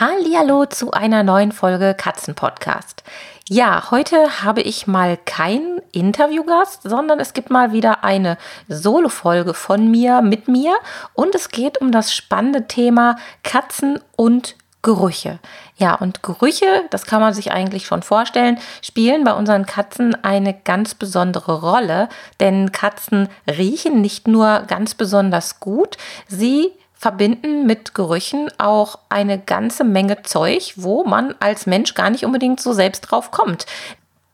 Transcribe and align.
Hallo 0.00 0.64
zu 0.64 0.92
einer 0.92 1.24
neuen 1.24 1.50
Folge 1.50 1.92
Katzenpodcast. 1.92 3.02
Ja, 3.48 3.90
heute 3.90 4.44
habe 4.44 4.60
ich 4.60 4.86
mal 4.86 5.16
keinen 5.16 5.80
Interviewgast, 5.90 6.84
sondern 6.84 7.18
es 7.18 7.32
gibt 7.32 7.50
mal 7.50 7.72
wieder 7.72 8.04
eine 8.04 8.38
Solo-Folge 8.68 9.54
von 9.54 9.90
mir 9.90 10.22
mit 10.22 10.46
mir 10.46 10.76
und 11.14 11.34
es 11.34 11.48
geht 11.48 11.80
um 11.80 11.90
das 11.90 12.14
spannende 12.14 12.68
Thema 12.68 13.16
Katzen 13.42 13.98
und 14.14 14.54
Gerüche. 14.82 15.40
Ja, 15.78 15.96
und 15.96 16.22
Gerüche, 16.22 16.84
das 16.90 17.04
kann 17.04 17.20
man 17.20 17.34
sich 17.34 17.50
eigentlich 17.50 17.84
schon 17.84 18.04
vorstellen, 18.04 18.60
spielen 18.82 19.24
bei 19.24 19.32
unseren 19.32 19.66
Katzen 19.66 20.14
eine 20.22 20.54
ganz 20.54 20.94
besondere 20.94 21.60
Rolle, 21.60 22.08
denn 22.38 22.70
Katzen 22.70 23.28
riechen 23.48 24.00
nicht 24.00 24.28
nur 24.28 24.60
ganz 24.68 24.94
besonders 24.94 25.58
gut, 25.58 25.96
sie 26.28 26.70
verbinden 26.98 27.64
mit 27.64 27.94
Gerüchen 27.94 28.50
auch 28.58 28.98
eine 29.08 29.38
ganze 29.38 29.84
Menge 29.84 30.22
Zeug, 30.22 30.74
wo 30.76 31.04
man 31.04 31.34
als 31.38 31.66
Mensch 31.66 31.94
gar 31.94 32.10
nicht 32.10 32.24
unbedingt 32.24 32.60
so 32.60 32.72
selbst 32.72 33.02
drauf 33.02 33.30
kommt. 33.30 33.66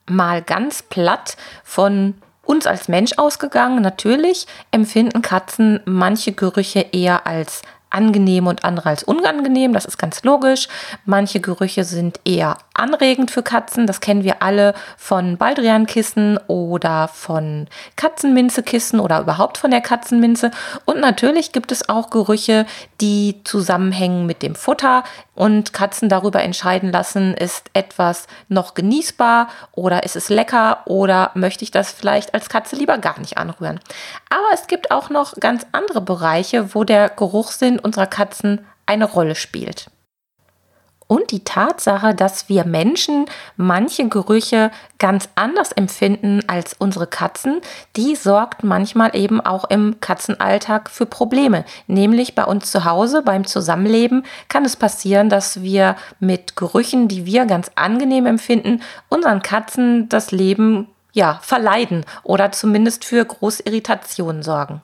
Mal 0.08 0.42
ganz 0.42 0.82
platt 0.82 1.36
von 1.62 2.14
uns 2.42 2.66
als 2.66 2.88
Mensch 2.88 3.12
ausgegangen, 3.18 3.82
natürlich 3.82 4.46
empfinden 4.70 5.22
Katzen 5.22 5.80
manche 5.84 6.32
Gerüche 6.32 6.86
eher 6.92 7.26
als 7.26 7.62
angenehm 7.90 8.46
und 8.46 8.64
andere 8.64 8.88
als 8.88 9.04
unangenehm. 9.04 9.72
Das 9.72 9.84
ist 9.84 9.98
ganz 9.98 10.22
logisch. 10.24 10.68
Manche 11.04 11.40
Gerüche 11.40 11.84
sind 11.84 12.18
eher 12.24 12.58
anregend 12.74 13.30
für 13.30 13.42
Katzen. 13.42 13.86
Das 13.86 14.00
kennen 14.00 14.24
wir 14.24 14.42
alle 14.42 14.74
von 14.96 15.36
Baldriankissen 15.36 16.38
oder 16.46 17.08
von 17.08 17.68
Katzenminzekissen 17.96 19.00
oder 19.00 19.20
überhaupt 19.20 19.58
von 19.58 19.70
der 19.70 19.80
Katzenminze. 19.80 20.50
Und 20.84 21.00
natürlich 21.00 21.52
gibt 21.52 21.72
es 21.72 21.88
auch 21.88 22.10
Gerüche, 22.10 22.66
die 23.00 23.40
zusammenhängen 23.44 24.26
mit 24.26 24.42
dem 24.42 24.54
Futter 24.54 25.04
und 25.34 25.72
Katzen 25.72 26.08
darüber 26.08 26.42
entscheiden 26.42 26.92
lassen, 26.92 27.34
ist 27.34 27.70
etwas 27.72 28.26
noch 28.48 28.74
genießbar 28.74 29.48
oder 29.72 30.04
ist 30.04 30.16
es 30.16 30.28
lecker 30.28 30.82
oder 30.86 31.30
möchte 31.34 31.64
ich 31.64 31.70
das 31.70 31.92
vielleicht 31.92 32.34
als 32.34 32.48
Katze 32.48 32.76
lieber 32.76 32.98
gar 32.98 33.18
nicht 33.18 33.38
anrühren. 33.38 33.80
Aber 34.30 34.46
es 34.52 34.66
gibt 34.66 34.90
auch 34.90 35.10
noch 35.10 35.34
ganz 35.40 35.66
andere 35.72 36.00
Bereiche, 36.00 36.74
wo 36.74 36.84
der 36.84 37.08
Geruchssinn 37.08 37.78
unserer 37.78 38.06
Katzen 38.06 38.66
eine 38.86 39.06
Rolle 39.06 39.34
spielt. 39.34 39.86
Und 41.06 41.32
die 41.32 41.44
Tatsache, 41.44 42.14
dass 42.14 42.48
wir 42.48 42.64
Menschen 42.64 43.26
manche 43.56 44.08
Gerüche 44.08 44.70
ganz 44.98 45.28
anders 45.34 45.70
empfinden 45.72 46.40
als 46.46 46.74
unsere 46.74 47.06
Katzen, 47.06 47.60
die 47.96 48.16
sorgt 48.16 48.64
manchmal 48.64 49.14
eben 49.14 49.40
auch 49.40 49.64
im 49.68 50.00
Katzenalltag 50.00 50.88
für 50.88 51.04
Probleme. 51.04 51.64
Nämlich 51.86 52.34
bei 52.34 52.44
uns 52.44 52.70
zu 52.70 52.84
Hause, 52.84 53.22
beim 53.22 53.46
Zusammenleben 53.46 54.24
kann 54.48 54.64
es 54.64 54.76
passieren, 54.76 55.28
dass 55.28 55.60
wir 55.62 55.96
mit 56.20 56.56
Gerüchen, 56.56 57.08
die 57.08 57.26
wir 57.26 57.44
ganz 57.44 57.70
angenehm 57.74 58.24
empfinden, 58.24 58.80
unseren 59.10 59.42
Katzen 59.42 60.08
das 60.08 60.30
Leben 60.30 60.88
ja, 61.12 61.38
verleiden 61.42 62.04
oder 62.22 62.50
zumindest 62.50 63.04
für 63.04 63.24
Großirritationen 63.24 64.42
sorgen. 64.42 64.82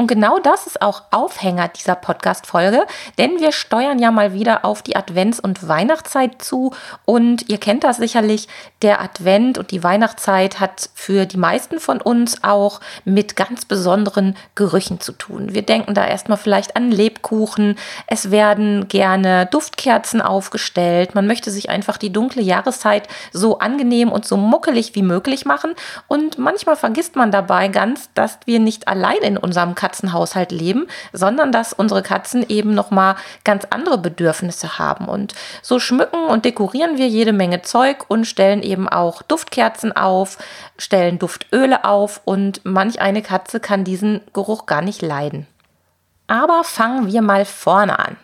Und 0.00 0.06
genau 0.06 0.38
das 0.38 0.68
ist 0.68 0.80
auch 0.80 1.02
Aufhänger 1.10 1.66
dieser 1.66 1.96
Podcast-Folge, 1.96 2.86
denn 3.18 3.40
wir 3.40 3.50
steuern 3.50 3.98
ja 3.98 4.12
mal 4.12 4.32
wieder 4.32 4.64
auf 4.64 4.80
die 4.80 4.94
Advents- 4.94 5.40
und 5.40 5.66
Weihnachtszeit 5.66 6.40
zu. 6.40 6.72
Und 7.04 7.48
ihr 7.48 7.58
kennt 7.58 7.82
das 7.82 7.96
sicherlich, 7.96 8.46
der 8.82 9.00
Advent 9.00 9.58
und 9.58 9.72
die 9.72 9.82
Weihnachtszeit 9.82 10.60
hat 10.60 10.88
für 10.94 11.26
die 11.26 11.36
meisten 11.36 11.80
von 11.80 12.00
uns 12.00 12.44
auch 12.44 12.80
mit 13.04 13.34
ganz 13.34 13.64
besonderen 13.64 14.36
Gerüchen 14.54 15.00
zu 15.00 15.10
tun. 15.10 15.52
Wir 15.52 15.62
denken 15.62 15.94
da 15.94 16.06
erstmal 16.06 16.38
vielleicht 16.38 16.76
an 16.76 16.92
Lebkuchen. 16.92 17.76
Es 18.06 18.30
werden 18.30 18.86
gerne 18.86 19.46
Duftkerzen 19.46 20.22
aufgestellt. 20.22 21.16
Man 21.16 21.26
möchte 21.26 21.50
sich 21.50 21.70
einfach 21.70 21.96
die 21.96 22.12
dunkle 22.12 22.42
Jahreszeit 22.42 23.08
so 23.32 23.58
angenehm 23.58 24.12
und 24.12 24.24
so 24.24 24.36
muckelig 24.36 24.94
wie 24.94 25.02
möglich 25.02 25.44
machen. 25.44 25.74
Und 26.06 26.38
manchmal 26.38 26.76
vergisst 26.76 27.16
man 27.16 27.32
dabei 27.32 27.66
ganz, 27.66 28.10
dass 28.14 28.38
wir 28.44 28.60
nicht 28.60 28.86
allein 28.86 29.22
in 29.22 29.36
unserem 29.36 29.74
Katzenhaushalt 29.88 30.52
leben, 30.52 30.86
sondern 31.12 31.50
dass 31.50 31.72
unsere 31.72 32.02
Katzen 32.02 32.44
eben 32.48 32.74
noch 32.74 32.90
mal 32.90 33.16
ganz 33.44 33.64
andere 33.70 33.96
Bedürfnisse 33.96 34.78
haben. 34.78 35.08
Und 35.08 35.34
so 35.62 35.78
schmücken 35.78 36.26
und 36.26 36.44
dekorieren 36.44 36.98
wir 36.98 37.08
jede 37.08 37.32
Menge 37.32 37.62
Zeug 37.62 38.04
und 38.08 38.26
stellen 38.26 38.62
eben 38.62 38.88
auch 38.88 39.22
Duftkerzen 39.22 39.96
auf, 39.96 40.36
stellen 40.76 41.18
Duftöle 41.18 41.84
auf 41.84 42.20
und 42.24 42.60
manch 42.64 43.00
eine 43.00 43.22
Katze 43.22 43.60
kann 43.60 43.84
diesen 43.84 44.20
Geruch 44.34 44.66
gar 44.66 44.82
nicht 44.82 45.00
leiden. 45.00 45.46
Aber 46.26 46.62
fangen 46.64 47.10
wir 47.10 47.22
mal 47.22 47.46
vorne 47.46 47.98
an. 47.98 48.16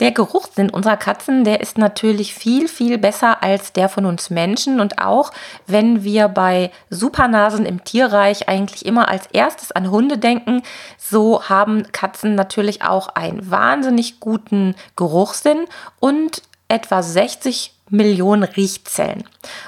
Der 0.00 0.12
Geruchssinn 0.12 0.70
unserer 0.70 0.96
Katzen, 0.96 1.44
der 1.44 1.60
ist 1.60 1.76
natürlich 1.76 2.34
viel, 2.34 2.68
viel 2.68 2.96
besser 2.96 3.42
als 3.42 3.72
der 3.72 3.88
von 3.88 4.06
uns 4.06 4.30
Menschen. 4.30 4.80
Und 4.80 4.98
auch 4.98 5.30
wenn 5.66 6.02
wir 6.02 6.28
bei 6.28 6.70
Supernasen 6.88 7.66
im 7.66 7.84
Tierreich 7.84 8.48
eigentlich 8.48 8.86
immer 8.86 9.08
als 9.08 9.26
erstes 9.26 9.72
an 9.72 9.90
Hunde 9.90 10.16
denken, 10.16 10.62
so 10.98 11.48
haben 11.48 11.92
Katzen 11.92 12.34
natürlich 12.34 12.82
auch 12.82 13.08
einen 13.08 13.50
wahnsinnig 13.50 14.20
guten 14.20 14.74
Geruchssinn 14.96 15.66
und 16.00 16.42
etwa 16.68 17.02
60 17.02 17.74
Millionen 17.90 18.44
Riechzellen. 18.44 19.24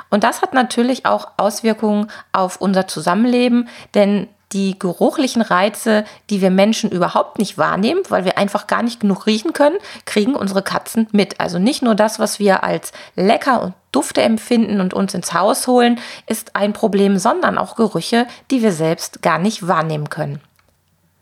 Und 0.09 0.25
das 0.25 0.43
hat 0.43 0.55
natürlich 0.55 1.05
auch 1.05 1.29
Auswirkungen 1.37 2.07
auf 2.33 2.61
unser 2.61 2.87
Zusammenleben, 2.87 3.69
denn 3.95 4.29
die 4.53 4.79
geruchlichen 4.79 5.43
Reize, 5.43 6.05
die 6.31 6.41
wir 6.41 6.51
Menschen 6.51 6.91
überhaupt 6.91 7.39
nicht 7.39 7.59
wahrnehmen, 7.59 8.03
weil 8.09 8.25
wir 8.25 8.39
einfach 8.39 8.67
gar 8.67 8.83
nicht 8.83 9.01
genug 9.01 9.27
riechen 9.27 9.53
können, 9.53 9.77
kriegen 10.05 10.35
unsere 10.35 10.63
Katzen 10.63 11.09
mit. 11.13 11.41
Also 11.41 11.59
nicht 11.59 11.83
nur 11.83 11.95
das, 11.95 12.19
was 12.19 12.39
wir 12.39 12.65
als 12.65 12.93
lecker 13.17 13.63
und 13.63 13.75
Dufte 13.93 14.23
empfinden 14.23 14.81
und 14.81 14.95
uns 14.95 15.15
ins 15.15 15.35
Haus 15.35 15.67
holen, 15.67 16.01
ist 16.27 16.57
ein 16.57 16.73
Problem, 16.73 17.19
sondern 17.19 17.59
auch 17.59 17.77
Gerüche, 17.77 18.27
die 18.51 18.63
wir 18.63 18.73
selbst 18.73 19.23
gar 19.23 19.39
nicht 19.39 19.67
wahrnehmen 19.67 20.09
können. 20.09 20.41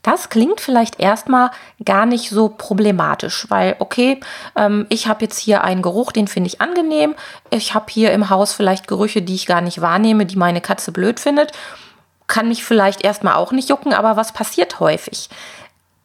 Das 0.02 0.30
klingt 0.30 0.62
vielleicht 0.62 0.98
erstmal 0.98 1.50
gar 1.84 2.06
nicht 2.06 2.30
so 2.30 2.48
problematisch, 2.48 3.46
weil, 3.50 3.76
okay, 3.80 4.20
ähm, 4.56 4.86
ich 4.88 5.08
habe 5.08 5.24
jetzt 5.24 5.38
hier 5.38 5.62
einen 5.62 5.82
Geruch, 5.82 6.12
den 6.12 6.26
finde 6.26 6.48
ich 6.48 6.60
angenehm. 6.62 7.14
Ich 7.50 7.74
habe 7.74 7.86
hier 7.90 8.12
im 8.12 8.30
Haus 8.30 8.54
vielleicht 8.54 8.88
Gerüche, 8.88 9.20
die 9.20 9.34
ich 9.34 9.44
gar 9.44 9.60
nicht 9.60 9.82
wahrnehme, 9.82 10.24
die 10.24 10.36
meine 10.36 10.62
Katze 10.62 10.92
blöd 10.92 11.20
findet 11.20 11.52
kann 12.30 12.48
mich 12.48 12.64
vielleicht 12.64 13.04
erstmal 13.04 13.34
auch 13.34 13.52
nicht 13.52 13.68
jucken, 13.68 13.92
aber 13.92 14.16
was 14.16 14.32
passiert 14.32 14.80
häufig? 14.80 15.28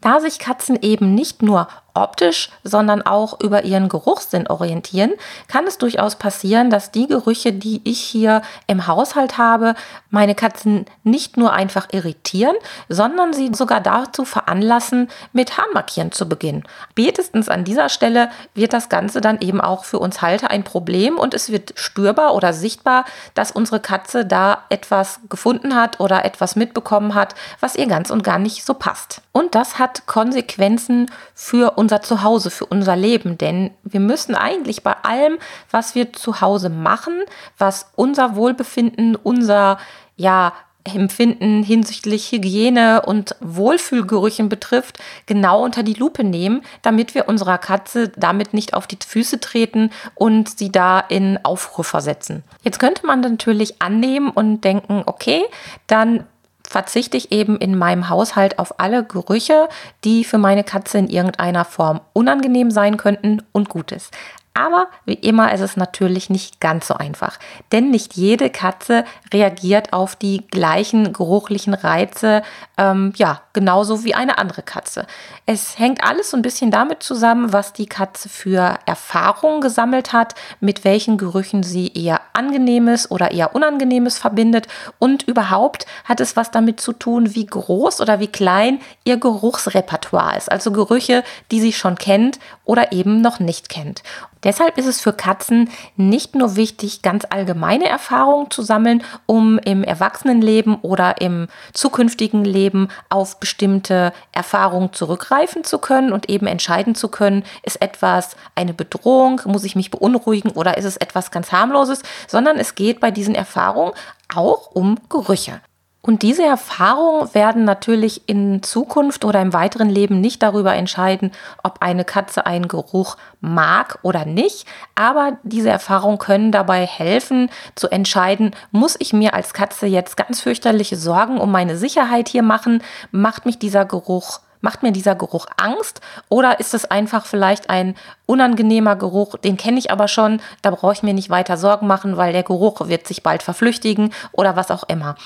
Da 0.01 0.19
sich 0.19 0.39
Katzen 0.39 0.77
eben 0.81 1.15
nicht 1.15 1.41
nur 1.41 1.69
optisch, 1.95 2.49
sondern 2.63 3.01
auch 3.01 3.39
über 3.39 3.63
ihren 3.63 3.89
Geruchssinn 3.89 4.47
orientieren, 4.47 5.13
kann 5.47 5.65
es 5.65 5.77
durchaus 5.77 6.15
passieren, 6.15 6.69
dass 6.69 6.91
die 6.91 7.07
Gerüche, 7.07 7.53
die 7.53 7.81
ich 7.83 7.99
hier 8.01 8.41
im 8.67 8.87
Haushalt 8.87 9.37
habe, 9.37 9.75
meine 10.09 10.35
Katzen 10.35 10.85
nicht 11.03 11.37
nur 11.37 11.53
einfach 11.53 11.87
irritieren, 11.91 12.55
sondern 12.89 13.33
sie 13.33 13.51
sogar 13.53 13.81
dazu 13.81 14.25
veranlassen, 14.25 15.09
mit 15.33 15.57
Harnmarkieren 15.57 16.11
zu 16.11 16.27
beginnen. 16.27 16.63
Spätestens 16.91 17.49
an 17.49 17.63
dieser 17.63 17.89
Stelle 17.89 18.29
wird 18.53 18.73
das 18.73 18.89
Ganze 18.89 19.21
dann 19.21 19.39
eben 19.41 19.61
auch 19.61 19.85
für 19.85 19.99
uns 19.99 20.21
Halter 20.21 20.51
ein 20.51 20.63
Problem 20.63 21.17
und 21.17 21.33
es 21.33 21.51
wird 21.51 21.73
spürbar 21.75 22.35
oder 22.35 22.53
sichtbar, 22.53 23.05
dass 23.33 23.51
unsere 23.51 23.79
Katze 23.79 24.25
da 24.25 24.63
etwas 24.69 25.19
gefunden 25.29 25.75
hat 25.75 25.99
oder 25.99 26.25
etwas 26.25 26.55
mitbekommen 26.55 27.15
hat, 27.15 27.35
was 27.59 27.75
ihr 27.75 27.87
ganz 27.87 28.09
und 28.09 28.23
gar 28.23 28.39
nicht 28.39 28.65
so 28.65 28.73
passt. 28.73 29.21
Und 29.31 29.55
das 29.55 29.79
hat 29.79 30.07
Konsequenzen 30.07 31.11
für 31.33 31.77
uns 31.77 31.84
unser 31.85 32.01
Zuhause, 32.01 32.49
für 32.49 32.65
unser 32.65 32.95
Leben. 32.95 33.37
Denn 33.37 33.69
wir 33.83 33.99
müssen 33.99 34.33
eigentlich 34.33 34.81
bei 34.81 34.95
allem, 35.03 35.37
was 35.69 35.93
wir 35.93 36.13
zu 36.13 36.41
Hause 36.41 36.69
machen, 36.69 37.21
was 37.59 37.91
unser 37.95 38.35
Wohlbefinden, 38.35 39.15
unser 39.15 39.77
ja, 40.17 40.53
Empfinden 40.83 41.61
hinsichtlich 41.61 42.31
Hygiene 42.31 43.03
und 43.03 43.35
Wohlfühlgerüchen 43.39 44.49
betrifft, 44.49 44.97
genau 45.27 45.63
unter 45.63 45.83
die 45.83 45.93
Lupe 45.93 46.23
nehmen, 46.23 46.63
damit 46.81 47.13
wir 47.13 47.27
unserer 47.27 47.59
Katze 47.59 48.09
damit 48.09 48.55
nicht 48.55 48.73
auf 48.73 48.87
die 48.87 48.97
Füße 49.05 49.39
treten 49.39 49.91
und 50.15 50.57
sie 50.57 50.71
da 50.71 50.99
in 50.99 51.39
Aufruhr 51.43 51.85
versetzen. 51.85 52.43
Jetzt 52.63 52.79
könnte 52.79 53.05
man 53.05 53.21
natürlich 53.21 53.79
annehmen 53.79 54.31
und 54.31 54.61
denken, 54.63 55.03
okay, 55.05 55.43
dann 55.85 56.25
verzichte 56.67 57.17
ich 57.17 57.31
eben 57.31 57.57
in 57.57 57.77
meinem 57.77 58.09
Haushalt 58.09 58.59
auf 58.59 58.79
alle 58.79 59.03
Gerüche, 59.03 59.69
die 60.03 60.23
für 60.23 60.37
meine 60.37 60.63
Katze 60.63 60.97
in 60.97 61.07
irgendeiner 61.07 61.65
Form 61.65 62.01
unangenehm 62.13 62.71
sein 62.71 62.97
könnten 62.97 63.41
und 63.51 63.69
Gutes. 63.69 64.11
Aber 64.57 64.87
wie 65.03 65.15
immer 65.15 65.53
ist 65.53 65.59
es 65.59 65.75
natürlich 65.75 66.29
nicht 66.29 66.61
ganz 66.61 66.87
so 66.87 66.93
einfach, 66.93 67.39
denn 67.73 67.91
nicht 67.91 68.15
jede 68.15 68.49
Katze 68.49 69.03
reagiert 69.33 69.91
auf 69.91 70.15
die 70.15 70.47
gleichen 70.49 71.11
geruchlichen 71.11 71.73
Reize, 71.73 72.41
ähm, 72.77 73.11
ja, 73.17 73.41
genauso 73.51 74.05
wie 74.05 74.15
eine 74.15 74.37
andere 74.37 74.61
Katze. 74.61 75.07
Es 75.45 75.77
hängt 75.77 76.05
alles 76.05 76.31
so 76.31 76.37
ein 76.37 76.41
bisschen 76.41 76.71
damit 76.71 77.03
zusammen, 77.03 77.51
was 77.51 77.73
die 77.73 77.85
Katze 77.85 78.29
für 78.29 78.79
Erfahrungen 78.85 79.59
gesammelt 79.59 80.13
hat, 80.13 80.35
mit 80.61 80.85
welchen 80.85 81.17
Gerüchen 81.17 81.61
sie 81.61 81.91
eher 81.93 82.21
angenehmes 82.31 83.11
oder 83.11 83.31
eher 83.31 83.55
unangenehmes 83.55 84.17
verbindet 84.17 84.69
und 84.99 85.23
überhaupt 85.23 85.85
hat 86.05 86.21
es 86.21 86.37
was 86.37 86.51
damit 86.51 86.79
zu 86.79 86.93
tun, 86.93 87.35
wie 87.35 87.45
groß 87.45 87.99
oder 87.99 88.21
wie 88.21 88.27
klein 88.27 88.79
ihr 89.03 89.17
Geruchsrepertoire 89.17 90.37
ist, 90.37 90.49
also 90.49 90.71
Gerüche, 90.71 91.25
die 91.51 91.59
sie 91.59 91.73
schon 91.73 91.97
kennt 91.97 92.39
oder 92.63 92.93
eben 92.93 93.19
noch 93.19 93.41
nicht 93.41 93.67
kennt. 93.67 94.01
Deshalb 94.45 94.77
ist 94.77 94.85
es 94.85 95.01
für 95.01 95.11
Katzen 95.11 95.69
nicht 95.97 96.35
nur 96.35 96.55
wichtig, 96.55 97.01
ganz 97.01 97.25
allgemeine 97.29 97.89
Erfahrungen 97.89 98.51
zu 98.51 98.61
sammeln, 98.61 99.03
um 99.25 99.57
im 99.57 99.83
Erwachsenenleben 99.83 100.75
oder 100.75 101.19
im 101.19 101.47
zukünftigen 101.73 102.45
Leben 102.45 102.89
auf 103.09 103.39
bestimmte 103.39 104.13
Erfahrungen 104.31 104.93
zurückgreifen 104.93 105.63
zu 105.63 105.79
können 105.79 106.13
und 106.13 106.29
eben 106.29 106.45
entscheiden 106.45 106.93
zu 106.93 107.09
können, 107.09 107.43
ist 107.63 107.81
etwas 107.81 108.37
eine 108.53 108.75
Bedrohung, 108.75 109.41
muss 109.45 109.63
ich 109.63 109.75
mich 109.75 109.89
beunruhigen 109.89 110.51
oder 110.51 110.77
ist 110.77 110.85
es 110.85 110.97
etwas 110.97 111.31
ganz 111.31 111.51
harmloses, 111.51 112.03
sondern 112.27 112.57
es 112.57 112.75
geht 112.75 112.99
bei 112.99 113.09
diesen 113.09 113.33
Erfahrungen 113.33 113.93
auch 114.33 114.71
um 114.71 114.99
Gerüche. 115.09 115.59
Und 116.05 116.21
diese 116.21 116.43
Erfahrungen 116.43 117.33
werden 117.33 117.65
natürlich 117.65 118.29
in 118.29 118.61
Zukunft 118.61 119.25
oder 119.25 119.41
im 119.41 119.53
weiteren 119.53 119.89
Leben 119.89 120.21
nicht 120.21 120.43
darüber 120.43 120.75
entscheiden, 120.75 121.31
ob 121.63 121.81
eine 121.81 122.05
Katze 122.05 122.45
einen 122.45 122.67
Geruch 122.67 123.17
mag 123.41 123.97
oder 124.03 124.23
nicht. 124.23 124.67
Aber 124.93 125.39
diese 125.41 125.71
Erfahrungen 125.71 126.19
können 126.19 126.51
dabei 126.51 126.85
helfen 126.85 127.49
zu 127.73 127.87
entscheiden, 127.87 128.51
muss 128.69 128.95
ich 128.99 129.13
mir 129.13 129.33
als 129.33 129.55
Katze 129.55 129.87
jetzt 129.87 130.15
ganz 130.15 130.41
fürchterliche 130.41 130.95
Sorgen 130.95 131.39
um 131.39 131.51
meine 131.51 131.75
Sicherheit 131.75 132.29
hier 132.29 132.43
machen? 132.43 132.83
Macht 133.09 133.47
mich 133.47 133.57
dieser 133.57 133.85
Geruch 133.85 134.41
Macht 134.65 134.81
mir 134.81 134.91
dieser 134.91 135.13
Geruch 135.13 135.45
Angst 135.57 136.01
oder 136.27 136.59
ist 136.59 136.73
es 136.73 136.85
einfach 136.85 137.27
vielleicht 137.27 137.69
ein 137.69 137.93
unangenehmer 138.25 138.95
Geruch, 138.95 139.37
den 139.37 139.57
kenne 139.57 139.77
ich 139.77 139.91
aber 139.91 140.07
schon, 140.07 140.41
da 140.63 140.71
brauche 140.71 140.93
ich 140.93 141.03
mir 141.03 141.13
nicht 141.13 141.29
weiter 141.29 141.55
Sorgen 141.55 141.85
machen, 141.85 142.17
weil 142.17 142.33
der 142.33 142.41
Geruch 142.41 142.87
wird 142.87 143.05
sich 143.05 143.21
bald 143.21 143.43
verflüchtigen 143.43 144.11
oder 144.31 144.55
was 144.55 144.71
auch 144.71 144.81
immer. 144.87 145.17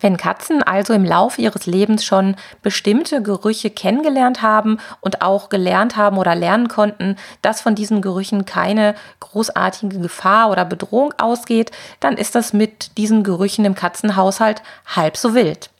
Wenn 0.00 0.16
Katzen 0.16 0.62
also 0.62 0.92
im 0.92 1.04
Laufe 1.04 1.40
ihres 1.40 1.66
Lebens 1.66 2.04
schon 2.04 2.36
bestimmte 2.62 3.22
Gerüche 3.22 3.70
kennengelernt 3.70 4.42
haben 4.42 4.78
und 5.00 5.22
auch 5.22 5.48
gelernt 5.48 5.96
haben 5.96 6.18
oder 6.18 6.34
lernen 6.34 6.68
konnten, 6.68 7.16
dass 7.42 7.60
von 7.60 7.74
diesen 7.74 8.00
Gerüchen 8.00 8.46
keine 8.46 8.94
großartige 9.20 9.98
Gefahr 9.98 10.50
oder 10.50 10.64
Bedrohung 10.64 11.12
ausgeht, 11.18 11.70
dann 12.00 12.16
ist 12.16 12.34
das 12.34 12.52
mit 12.52 12.96
diesen 12.96 13.22
Gerüchen 13.22 13.64
im 13.64 13.74
Katzenhaushalt 13.74 14.62
halb 14.86 15.16
so 15.16 15.34
wild. 15.34 15.70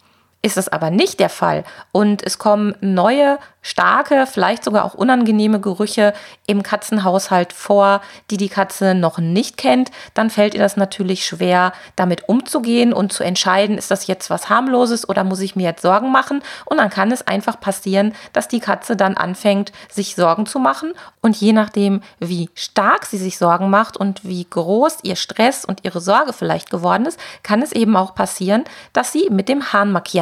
Ist 0.42 0.56
es 0.56 0.68
aber 0.68 0.90
nicht 0.90 1.20
der 1.20 1.28
Fall 1.28 1.64
und 1.92 2.22
es 2.22 2.38
kommen 2.38 2.74
neue 2.80 3.38
starke, 3.62 4.26
vielleicht 4.26 4.64
sogar 4.64 4.84
auch 4.84 4.94
unangenehme 4.94 5.60
Gerüche 5.60 6.14
im 6.46 6.62
Katzenhaushalt 6.62 7.52
vor, 7.52 8.00
die 8.30 8.38
die 8.38 8.48
Katze 8.48 8.94
noch 8.94 9.18
nicht 9.18 9.58
kennt, 9.58 9.90
dann 10.14 10.30
fällt 10.30 10.54
ihr 10.54 10.60
das 10.60 10.76
natürlich 10.76 11.26
schwer, 11.26 11.72
damit 11.94 12.28
umzugehen 12.28 12.92
und 12.92 13.12
zu 13.12 13.22
entscheiden, 13.22 13.76
ist 13.76 13.90
das 13.90 14.06
jetzt 14.06 14.30
was 14.30 14.48
harmloses 14.48 15.08
oder 15.08 15.24
muss 15.24 15.40
ich 15.40 15.56
mir 15.56 15.64
jetzt 15.64 15.82
Sorgen 15.82 16.10
machen? 16.10 16.42
Und 16.64 16.78
dann 16.78 16.90
kann 16.90 17.12
es 17.12 17.26
einfach 17.26 17.60
passieren, 17.60 18.14
dass 18.32 18.48
die 18.48 18.60
Katze 18.60 18.96
dann 18.96 19.16
anfängt, 19.16 19.72
sich 19.90 20.14
Sorgen 20.14 20.46
zu 20.46 20.58
machen 20.58 20.94
und 21.20 21.36
je 21.36 21.52
nachdem, 21.52 22.00
wie 22.18 22.48
stark 22.54 23.04
sie 23.04 23.18
sich 23.18 23.36
Sorgen 23.36 23.68
macht 23.68 23.96
und 23.96 24.24
wie 24.24 24.46
groß 24.48 24.98
ihr 25.02 25.16
Stress 25.16 25.66
und 25.66 25.84
ihre 25.84 26.00
Sorge 26.00 26.32
vielleicht 26.32 26.70
geworden 26.70 27.04
ist, 27.04 27.20
kann 27.42 27.60
es 27.60 27.72
eben 27.72 27.94
auch 27.96 28.14
passieren, 28.14 28.64
dass 28.94 29.12
sie 29.12 29.28
mit 29.30 29.50
dem 29.50 29.72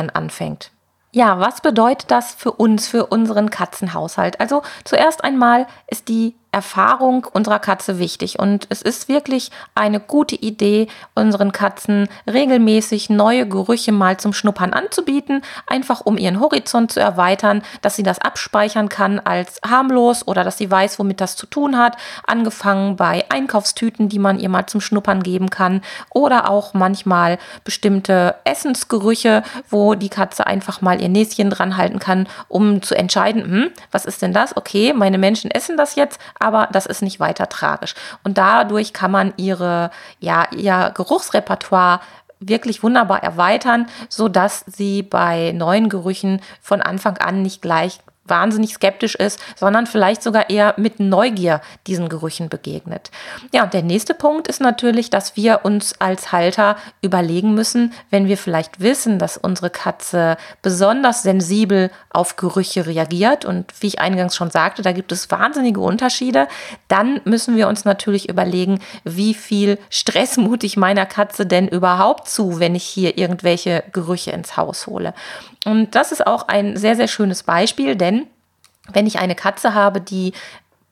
Hahnmarkieren 0.08 0.10
anfängt. 0.10 0.70
Ja, 1.10 1.40
was 1.40 1.62
bedeutet 1.62 2.10
das 2.10 2.34
für 2.34 2.52
uns, 2.52 2.86
für 2.86 3.06
unseren 3.06 3.48
Katzenhaushalt? 3.48 4.40
Also 4.40 4.62
zuerst 4.84 5.24
einmal 5.24 5.66
ist 5.86 6.08
die 6.08 6.36
Erfahrung 6.50 7.26
unserer 7.32 7.58
Katze 7.58 7.98
wichtig. 7.98 8.38
Und 8.38 8.66
es 8.70 8.80
ist 8.80 9.08
wirklich 9.08 9.50
eine 9.74 10.00
gute 10.00 10.34
Idee, 10.34 10.88
unseren 11.14 11.52
Katzen 11.52 12.08
regelmäßig 12.26 13.10
neue 13.10 13.46
Gerüche 13.46 13.92
mal 13.92 14.16
zum 14.16 14.32
Schnuppern 14.32 14.72
anzubieten, 14.72 15.42
einfach 15.66 16.00
um 16.00 16.16
ihren 16.16 16.40
Horizont 16.40 16.90
zu 16.90 17.00
erweitern, 17.00 17.62
dass 17.82 17.96
sie 17.96 18.02
das 18.02 18.18
abspeichern 18.18 18.88
kann 18.88 19.18
als 19.18 19.60
harmlos 19.66 20.26
oder 20.26 20.42
dass 20.42 20.58
sie 20.58 20.70
weiß, 20.70 20.98
womit 20.98 21.20
das 21.20 21.36
zu 21.36 21.46
tun 21.46 21.76
hat. 21.76 21.96
Angefangen 22.26 22.96
bei 22.96 23.26
Einkaufstüten, 23.28 24.08
die 24.08 24.18
man 24.18 24.38
ihr 24.38 24.48
mal 24.48 24.66
zum 24.66 24.80
Schnuppern 24.80 25.22
geben 25.22 25.50
kann 25.50 25.82
oder 26.10 26.48
auch 26.48 26.72
manchmal 26.72 27.38
bestimmte 27.64 28.36
Essensgerüche, 28.44 29.42
wo 29.68 29.94
die 29.94 30.08
Katze 30.08 30.46
einfach 30.46 30.80
mal 30.80 31.00
ihr 31.02 31.08
Näschen 31.08 31.50
dran 31.50 31.76
halten 31.76 31.98
kann, 31.98 32.26
um 32.48 32.80
zu 32.82 32.96
entscheiden, 32.96 33.42
hm, 33.44 33.70
was 33.90 34.06
ist 34.06 34.22
denn 34.22 34.32
das? 34.32 34.56
Okay, 34.56 34.94
meine 34.94 35.18
Menschen 35.18 35.50
essen 35.50 35.76
das 35.76 35.94
jetzt, 35.94 36.18
aber 36.38 36.68
das 36.72 36.86
ist 36.86 37.02
nicht 37.02 37.20
weiter 37.20 37.48
tragisch. 37.48 37.94
Und 38.24 38.38
dadurch 38.38 38.92
kann 38.92 39.10
man 39.10 39.32
ihre, 39.36 39.90
ja, 40.20 40.46
ihr 40.52 40.92
Geruchsrepertoire 40.94 42.00
wirklich 42.40 42.82
wunderbar 42.82 43.22
erweitern, 43.22 43.86
so 44.08 44.28
dass 44.28 44.64
sie 44.66 45.02
bei 45.02 45.52
neuen 45.52 45.88
Gerüchen 45.88 46.40
von 46.60 46.80
Anfang 46.80 47.18
an 47.18 47.42
nicht 47.42 47.62
gleich 47.62 47.98
wahnsinnig 48.28 48.74
skeptisch 48.74 49.14
ist, 49.14 49.40
sondern 49.56 49.86
vielleicht 49.86 50.22
sogar 50.22 50.50
eher 50.50 50.74
mit 50.76 51.00
Neugier 51.00 51.60
diesen 51.86 52.08
Gerüchen 52.08 52.48
begegnet. 52.48 53.10
Ja, 53.52 53.64
und 53.64 53.74
der 53.74 53.82
nächste 53.82 54.14
Punkt 54.14 54.48
ist 54.48 54.60
natürlich, 54.60 55.10
dass 55.10 55.36
wir 55.36 55.60
uns 55.64 56.00
als 56.00 56.32
Halter 56.32 56.76
überlegen 57.02 57.54
müssen, 57.54 57.92
wenn 58.10 58.28
wir 58.28 58.36
vielleicht 58.36 58.80
wissen, 58.80 59.18
dass 59.18 59.36
unsere 59.36 59.70
Katze 59.70 60.36
besonders 60.62 61.22
sensibel 61.22 61.90
auf 62.10 62.36
Gerüche 62.36 62.86
reagiert 62.86 63.44
und 63.44 63.72
wie 63.80 63.88
ich 63.88 64.00
eingangs 64.00 64.36
schon 64.36 64.50
sagte, 64.50 64.82
da 64.82 64.92
gibt 64.92 65.12
es 65.12 65.30
wahnsinnige 65.30 65.80
Unterschiede, 65.80 66.48
dann 66.88 67.20
müssen 67.24 67.56
wir 67.56 67.68
uns 67.68 67.84
natürlich 67.84 68.28
überlegen, 68.28 68.80
wie 69.04 69.34
viel 69.34 69.78
Stress 69.90 70.36
mute 70.36 70.66
ich 70.66 70.76
meiner 70.76 71.06
Katze 71.06 71.46
denn 71.46 71.68
überhaupt 71.68 72.28
zu, 72.28 72.60
wenn 72.60 72.74
ich 72.74 72.84
hier 72.84 73.18
irgendwelche 73.18 73.84
Gerüche 73.92 74.30
ins 74.30 74.56
Haus 74.56 74.86
hole. 74.86 75.14
Und 75.68 75.94
das 75.94 76.12
ist 76.12 76.26
auch 76.26 76.48
ein 76.48 76.78
sehr, 76.78 76.96
sehr 76.96 77.08
schönes 77.08 77.42
Beispiel, 77.42 77.94
denn 77.94 78.26
wenn 78.90 79.06
ich 79.06 79.18
eine 79.18 79.34
Katze 79.34 79.74
habe, 79.74 80.00
die 80.00 80.32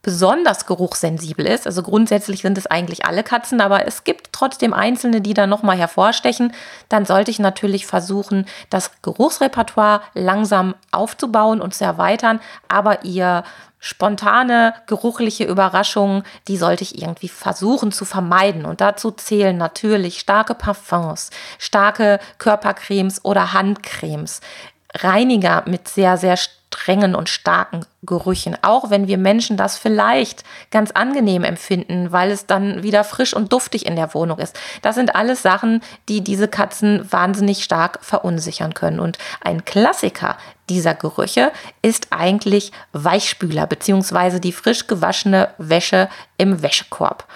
besonders 0.06 0.66
geruchssensibel 0.66 1.44
ist. 1.44 1.66
Also 1.66 1.82
grundsätzlich 1.82 2.42
sind 2.42 2.56
es 2.56 2.68
eigentlich 2.68 3.04
alle 3.04 3.24
Katzen, 3.24 3.60
aber 3.60 3.88
es 3.88 4.04
gibt 4.04 4.28
trotzdem 4.30 4.72
einzelne, 4.72 5.20
die 5.20 5.34
da 5.34 5.48
nochmal 5.48 5.76
hervorstechen. 5.76 6.52
Dann 6.88 7.04
sollte 7.04 7.32
ich 7.32 7.40
natürlich 7.40 7.86
versuchen, 7.86 8.46
das 8.70 9.02
Geruchsrepertoire 9.02 10.02
langsam 10.14 10.76
aufzubauen 10.92 11.60
und 11.60 11.74
zu 11.74 11.84
erweitern, 11.84 12.38
aber 12.68 13.04
ihr 13.04 13.42
spontane 13.80 14.74
geruchliche 14.86 15.42
Überraschungen, 15.42 16.22
die 16.46 16.56
sollte 16.56 16.84
ich 16.84 17.02
irgendwie 17.02 17.28
versuchen 17.28 17.90
zu 17.90 18.04
vermeiden. 18.04 18.64
Und 18.64 18.80
dazu 18.80 19.10
zählen 19.10 19.56
natürlich 19.56 20.20
starke 20.20 20.54
Parfums, 20.54 21.30
starke 21.58 22.20
Körpercremes 22.38 23.24
oder 23.24 23.52
Handcremes, 23.52 24.40
Reiniger 24.94 25.64
mit 25.66 25.88
sehr, 25.88 26.16
sehr 26.16 26.36
strengen 26.76 27.14
und 27.14 27.28
starken 27.28 27.86
Gerüchen. 28.02 28.56
Auch 28.62 28.90
wenn 28.90 29.08
wir 29.08 29.18
Menschen 29.18 29.56
das 29.56 29.78
vielleicht 29.78 30.44
ganz 30.70 30.90
angenehm 30.90 31.42
empfinden, 31.42 32.12
weil 32.12 32.30
es 32.30 32.46
dann 32.46 32.82
wieder 32.82 33.02
frisch 33.02 33.34
und 33.34 33.52
duftig 33.52 33.86
in 33.86 33.96
der 33.96 34.14
Wohnung 34.14 34.38
ist. 34.38 34.58
Das 34.82 34.94
sind 34.94 35.16
alles 35.16 35.42
Sachen, 35.42 35.82
die 36.08 36.22
diese 36.22 36.48
Katzen 36.48 37.10
wahnsinnig 37.10 37.64
stark 37.64 37.98
verunsichern 38.02 38.74
können. 38.74 39.00
Und 39.00 39.18
ein 39.40 39.64
Klassiker 39.64 40.36
dieser 40.68 40.94
Gerüche 40.94 41.50
ist 41.82 42.08
eigentlich 42.10 42.72
Weichspüler 42.92 43.66
bzw. 43.66 44.38
die 44.38 44.52
frisch 44.52 44.86
gewaschene 44.86 45.48
Wäsche 45.58 46.08
im 46.36 46.62
Wäschekorb. 46.62 47.26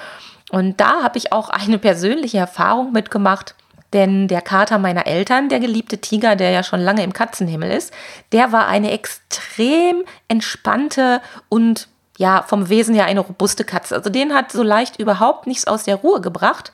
Und 0.50 0.80
da 0.80 1.02
habe 1.02 1.16
ich 1.18 1.32
auch 1.32 1.48
eine 1.48 1.78
persönliche 1.78 2.38
Erfahrung 2.38 2.92
mitgemacht. 2.92 3.54
Denn 3.92 4.28
der 4.28 4.40
Kater 4.40 4.78
meiner 4.78 5.06
Eltern, 5.06 5.48
der 5.48 5.60
geliebte 5.60 5.98
Tiger, 5.98 6.36
der 6.36 6.50
ja 6.50 6.62
schon 6.62 6.80
lange 6.80 7.02
im 7.02 7.12
Katzenhimmel 7.12 7.70
ist, 7.70 7.92
der 8.32 8.52
war 8.52 8.68
eine 8.68 8.92
extrem 8.92 10.04
entspannte 10.28 11.20
und 11.48 11.88
ja, 12.18 12.44
vom 12.46 12.68
Wesen 12.68 12.94
ja 12.94 13.06
eine 13.06 13.20
robuste 13.20 13.64
Katze. 13.64 13.96
Also 13.96 14.10
den 14.10 14.34
hat 14.34 14.52
so 14.52 14.62
leicht 14.62 14.98
überhaupt 14.98 15.46
nichts 15.46 15.66
aus 15.66 15.84
der 15.84 15.96
Ruhe 15.96 16.20
gebracht. 16.20 16.72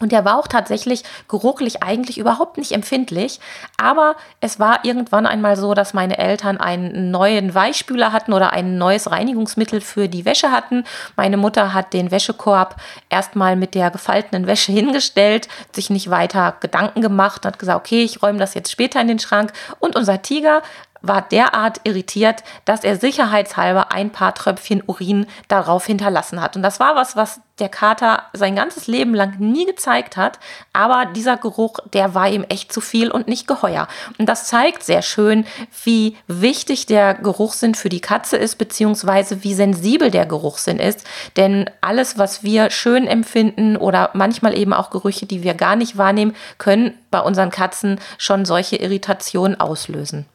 Und 0.00 0.12
der 0.12 0.24
war 0.24 0.38
auch 0.38 0.46
tatsächlich 0.46 1.02
geruchlich 1.26 1.82
eigentlich 1.82 2.18
überhaupt 2.18 2.56
nicht 2.56 2.72
empfindlich. 2.72 3.40
Aber 3.76 4.14
es 4.40 4.60
war 4.60 4.84
irgendwann 4.84 5.26
einmal 5.26 5.56
so, 5.56 5.74
dass 5.74 5.94
meine 5.94 6.18
Eltern 6.18 6.58
einen 6.58 7.10
neuen 7.10 7.54
Weichspüler 7.54 8.12
hatten 8.12 8.32
oder 8.32 8.52
ein 8.52 8.78
neues 8.78 9.10
Reinigungsmittel 9.10 9.80
für 9.80 10.08
die 10.08 10.24
Wäsche 10.24 10.52
hatten. 10.52 10.84
Meine 11.16 11.36
Mutter 11.36 11.74
hat 11.74 11.92
den 11.92 12.10
Wäschekorb 12.10 12.76
erstmal 13.08 13.56
mit 13.56 13.74
der 13.74 13.90
gefalteten 13.90 14.46
Wäsche 14.46 14.72
hingestellt, 14.72 15.48
sich 15.72 15.90
nicht 15.90 16.10
weiter 16.10 16.56
Gedanken 16.60 17.02
gemacht, 17.02 17.44
hat 17.44 17.58
gesagt, 17.58 17.78
okay, 17.78 18.04
ich 18.04 18.22
räume 18.22 18.38
das 18.38 18.54
jetzt 18.54 18.70
später 18.70 19.00
in 19.00 19.08
den 19.08 19.18
Schrank. 19.18 19.52
Und 19.80 19.96
unser 19.96 20.22
Tiger 20.22 20.62
war 21.02 21.22
derart 21.22 21.80
irritiert, 21.84 22.42
dass 22.64 22.84
er 22.84 22.96
sicherheitshalber 22.96 23.92
ein 23.92 24.10
paar 24.10 24.34
Tröpfchen 24.34 24.82
Urin 24.86 25.26
darauf 25.48 25.86
hinterlassen 25.86 26.40
hat. 26.40 26.56
Und 26.56 26.62
das 26.62 26.80
war 26.80 26.96
was, 26.96 27.16
was 27.16 27.40
der 27.58 27.68
Kater 27.68 28.22
sein 28.32 28.54
ganzes 28.54 28.86
Leben 28.86 29.14
lang 29.14 29.38
nie 29.38 29.66
gezeigt 29.66 30.16
hat. 30.16 30.38
Aber 30.72 31.06
dieser 31.06 31.36
Geruch, 31.36 31.78
der 31.92 32.14
war 32.14 32.28
ihm 32.28 32.44
echt 32.48 32.72
zu 32.72 32.80
viel 32.80 33.10
und 33.10 33.28
nicht 33.28 33.46
geheuer. 33.46 33.88
Und 34.18 34.28
das 34.28 34.46
zeigt 34.46 34.82
sehr 34.82 35.02
schön, 35.02 35.44
wie 35.84 36.16
wichtig 36.26 36.86
der 36.86 37.14
Geruchssinn 37.14 37.74
für 37.74 37.88
die 37.88 38.00
Katze 38.00 38.36
ist, 38.36 38.56
beziehungsweise 38.56 39.42
wie 39.44 39.54
sensibel 39.54 40.10
der 40.10 40.26
Geruchssinn 40.26 40.78
ist. 40.78 41.04
Denn 41.36 41.68
alles, 41.80 42.18
was 42.18 42.42
wir 42.42 42.70
schön 42.70 43.06
empfinden 43.06 43.76
oder 43.76 44.10
manchmal 44.14 44.56
eben 44.56 44.72
auch 44.72 44.90
Gerüche, 44.90 45.26
die 45.26 45.42
wir 45.42 45.54
gar 45.54 45.76
nicht 45.76 45.96
wahrnehmen, 45.96 46.34
können 46.58 46.94
bei 47.10 47.20
unseren 47.20 47.50
Katzen 47.50 48.00
schon 48.18 48.44
solche 48.44 48.76
Irritationen 48.76 49.58
auslösen. 49.58 50.26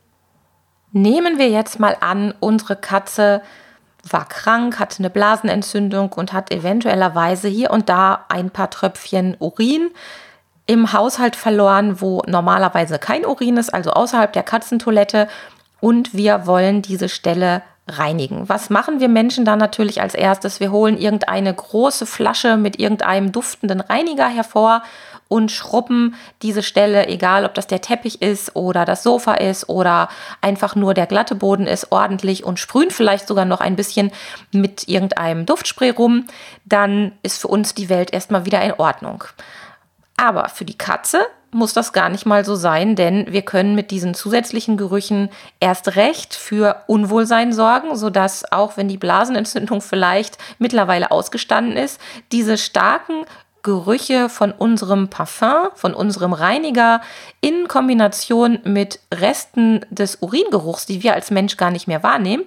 Nehmen 0.93 1.39
wir 1.39 1.49
jetzt 1.49 1.79
mal 1.79 1.97
an, 1.99 2.35
unsere 2.39 2.75
Katze 2.75 3.41
war 4.07 4.27
krank, 4.27 4.79
hatte 4.79 4.99
eine 4.99 5.09
Blasenentzündung 5.09 6.11
und 6.13 6.33
hat 6.33 6.51
eventuellerweise 6.51 7.47
hier 7.47 7.71
und 7.71 7.89
da 7.89 8.25
ein 8.29 8.51
paar 8.51 8.69
Tröpfchen 8.69 9.35
Urin 9.39 9.89
im 10.67 10.93
Haushalt 10.93 11.35
verloren, 11.35 11.99
wo 11.99 12.21
normalerweise 12.27 12.99
kein 12.99 13.25
Urin 13.25 13.57
ist, 13.57 13.73
also 13.73 13.91
außerhalb 13.91 14.31
der 14.33 14.43
Katzentoilette. 14.43 15.27
Und 15.79 16.13
wir 16.13 16.45
wollen 16.45 16.81
diese 16.81 17.09
Stelle 17.09 17.63
reinigen. 17.87 18.47
Was 18.47 18.69
machen 18.69 18.99
wir 18.99 19.09
Menschen 19.09 19.45
dann 19.45 19.59
natürlich 19.59 20.01
als 20.01 20.13
erstes? 20.13 20.59
Wir 20.59 20.71
holen 20.71 20.97
irgendeine 20.97 21.53
große 21.53 22.05
Flasche 22.05 22.55
mit 22.55 22.79
irgendeinem 22.79 23.31
duftenden 23.31 23.81
Reiniger 23.81 24.27
hervor 24.27 24.83
und 25.33 25.51
schrubben 25.51 26.13
diese 26.43 26.61
Stelle, 26.61 27.07
egal 27.07 27.43
ob 27.43 27.55
das 27.55 27.65
der 27.65 27.81
Teppich 27.81 28.21
ist 28.21 28.55
oder 28.55 28.85
das 28.85 29.01
Sofa 29.01 29.33
ist 29.33 29.67
oder 29.67 30.07
einfach 30.41 30.75
nur 30.75 30.93
der 30.93 31.07
glatte 31.07 31.33
Boden 31.33 31.65
ist, 31.65 31.91
ordentlich 31.91 32.43
und 32.43 32.59
sprühen 32.59 32.91
vielleicht 32.91 33.27
sogar 33.27 33.45
noch 33.45 33.59
ein 33.59 33.75
bisschen 33.75 34.11
mit 34.51 34.87
irgendeinem 34.87 35.47
Duftspray 35.47 35.89
rum, 35.89 36.27
dann 36.65 37.13
ist 37.23 37.41
für 37.41 37.47
uns 37.47 37.73
die 37.73 37.89
Welt 37.89 38.13
erstmal 38.13 38.45
wieder 38.45 38.61
in 38.61 38.73
Ordnung. 38.73 39.23
Aber 40.17 40.49
für 40.49 40.65
die 40.65 40.77
Katze 40.77 41.25
muss 41.49 41.73
das 41.73 41.93
gar 41.93 42.09
nicht 42.09 42.27
mal 42.27 42.45
so 42.45 42.55
sein, 42.55 42.95
denn 42.95 43.31
wir 43.31 43.41
können 43.41 43.73
mit 43.73 43.89
diesen 43.89 44.13
zusätzlichen 44.13 44.77
Gerüchen 44.77 45.29
erst 45.59 45.95
recht 45.95 46.35
für 46.35 46.83
Unwohlsein 46.85 47.53
sorgen, 47.53 47.95
sodass 47.95 48.51
auch 48.51 48.77
wenn 48.77 48.87
die 48.87 48.97
Blasenentzündung 48.97 49.81
vielleicht 49.81 50.37
mittlerweile 50.59 51.09
ausgestanden 51.09 51.75
ist, 51.75 51.99
diese 52.31 52.57
starken 52.57 53.25
Gerüche 53.63 54.29
von 54.29 54.51
unserem 54.51 55.07
Parfum, 55.07 55.69
von 55.73 55.93
unserem 55.93 56.33
Reiniger 56.33 57.01
in 57.41 57.67
Kombination 57.67 58.59
mit 58.63 58.99
Resten 59.13 59.85
des 59.89 60.17
Uringeruchs, 60.17 60.85
die 60.85 61.01
wir 61.01 61.13
als 61.13 61.31
Mensch 61.31 61.57
gar 61.57 61.71
nicht 61.71 61.87
mehr 61.87 62.03
wahrnehmen, 62.03 62.43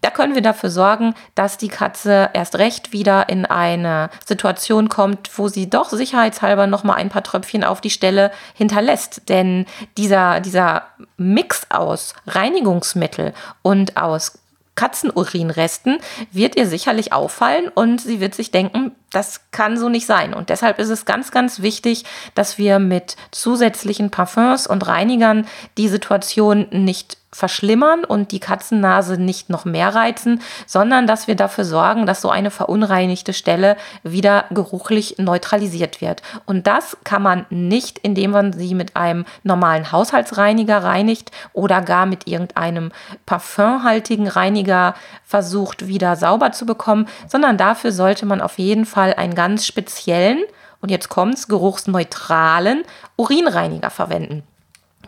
da 0.00 0.10
können 0.10 0.34
wir 0.34 0.42
dafür 0.42 0.70
sorgen, 0.70 1.14
dass 1.34 1.58
die 1.58 1.68
Katze 1.68 2.30
erst 2.32 2.56
recht 2.56 2.92
wieder 2.92 3.28
in 3.28 3.46
eine 3.46 4.10
Situation 4.24 4.88
kommt, 4.88 5.30
wo 5.36 5.48
sie 5.48 5.68
doch 5.68 5.90
sicherheitshalber 5.90 6.66
noch 6.66 6.84
mal 6.84 6.94
ein 6.94 7.08
paar 7.08 7.24
Tröpfchen 7.24 7.64
auf 7.64 7.80
die 7.80 7.90
Stelle 7.90 8.30
hinterlässt. 8.54 9.28
Denn 9.28 9.66
dieser, 9.96 10.40
dieser 10.40 10.84
Mix 11.16 11.66
aus 11.70 12.14
Reinigungsmittel 12.26 13.34
und 13.62 13.96
aus 13.96 14.38
Katzenurinresten 14.76 15.98
wird 16.30 16.54
ihr 16.54 16.68
sicherlich 16.68 17.12
auffallen 17.12 17.66
und 17.66 18.00
sie 18.00 18.20
wird 18.20 18.36
sich 18.36 18.52
denken, 18.52 18.92
das 19.10 19.50
kann 19.50 19.78
so 19.78 19.88
nicht 19.88 20.06
sein. 20.06 20.34
Und 20.34 20.50
deshalb 20.50 20.78
ist 20.78 20.90
es 20.90 21.04
ganz, 21.04 21.30
ganz 21.30 21.62
wichtig, 21.62 22.04
dass 22.34 22.58
wir 22.58 22.78
mit 22.78 23.16
zusätzlichen 23.30 24.10
Parfums 24.10 24.66
und 24.66 24.86
Reinigern 24.86 25.46
die 25.76 25.88
Situation 25.88 26.66
nicht 26.70 27.16
verschlimmern 27.30 28.04
und 28.04 28.32
die 28.32 28.40
Katzennase 28.40 29.20
nicht 29.20 29.50
noch 29.50 29.66
mehr 29.66 29.94
reizen, 29.94 30.40
sondern 30.66 31.06
dass 31.06 31.28
wir 31.28 31.36
dafür 31.36 31.64
sorgen, 31.64 32.06
dass 32.06 32.22
so 32.22 32.30
eine 32.30 32.50
verunreinigte 32.50 33.34
Stelle 33.34 33.76
wieder 34.02 34.46
geruchlich 34.50 35.16
neutralisiert 35.18 36.00
wird. 36.00 36.22
Und 36.46 36.66
das 36.66 36.96
kann 37.04 37.22
man 37.22 37.44
nicht, 37.50 37.98
indem 37.98 38.30
man 38.30 38.54
sie 38.54 38.74
mit 38.74 38.96
einem 38.96 39.26
normalen 39.42 39.92
Haushaltsreiniger 39.92 40.82
reinigt 40.82 41.30
oder 41.52 41.82
gar 41.82 42.06
mit 42.06 42.26
irgendeinem 42.26 42.92
parfümhaltigen 43.26 44.26
Reiniger 44.26 44.94
versucht 45.24 45.86
wieder 45.86 46.16
sauber 46.16 46.52
zu 46.52 46.64
bekommen, 46.64 47.06
sondern 47.28 47.58
dafür 47.58 47.92
sollte 47.92 48.24
man 48.24 48.40
auf 48.40 48.58
jeden 48.58 48.86
Fall 48.86 48.97
einen 48.98 49.34
ganz 49.34 49.66
speziellen 49.66 50.44
und 50.80 50.90
jetzt 50.90 51.08
kommt's 51.08 51.48
geruchsneutralen 51.48 52.84
Urinreiniger 53.16 53.90
verwenden. 53.90 54.44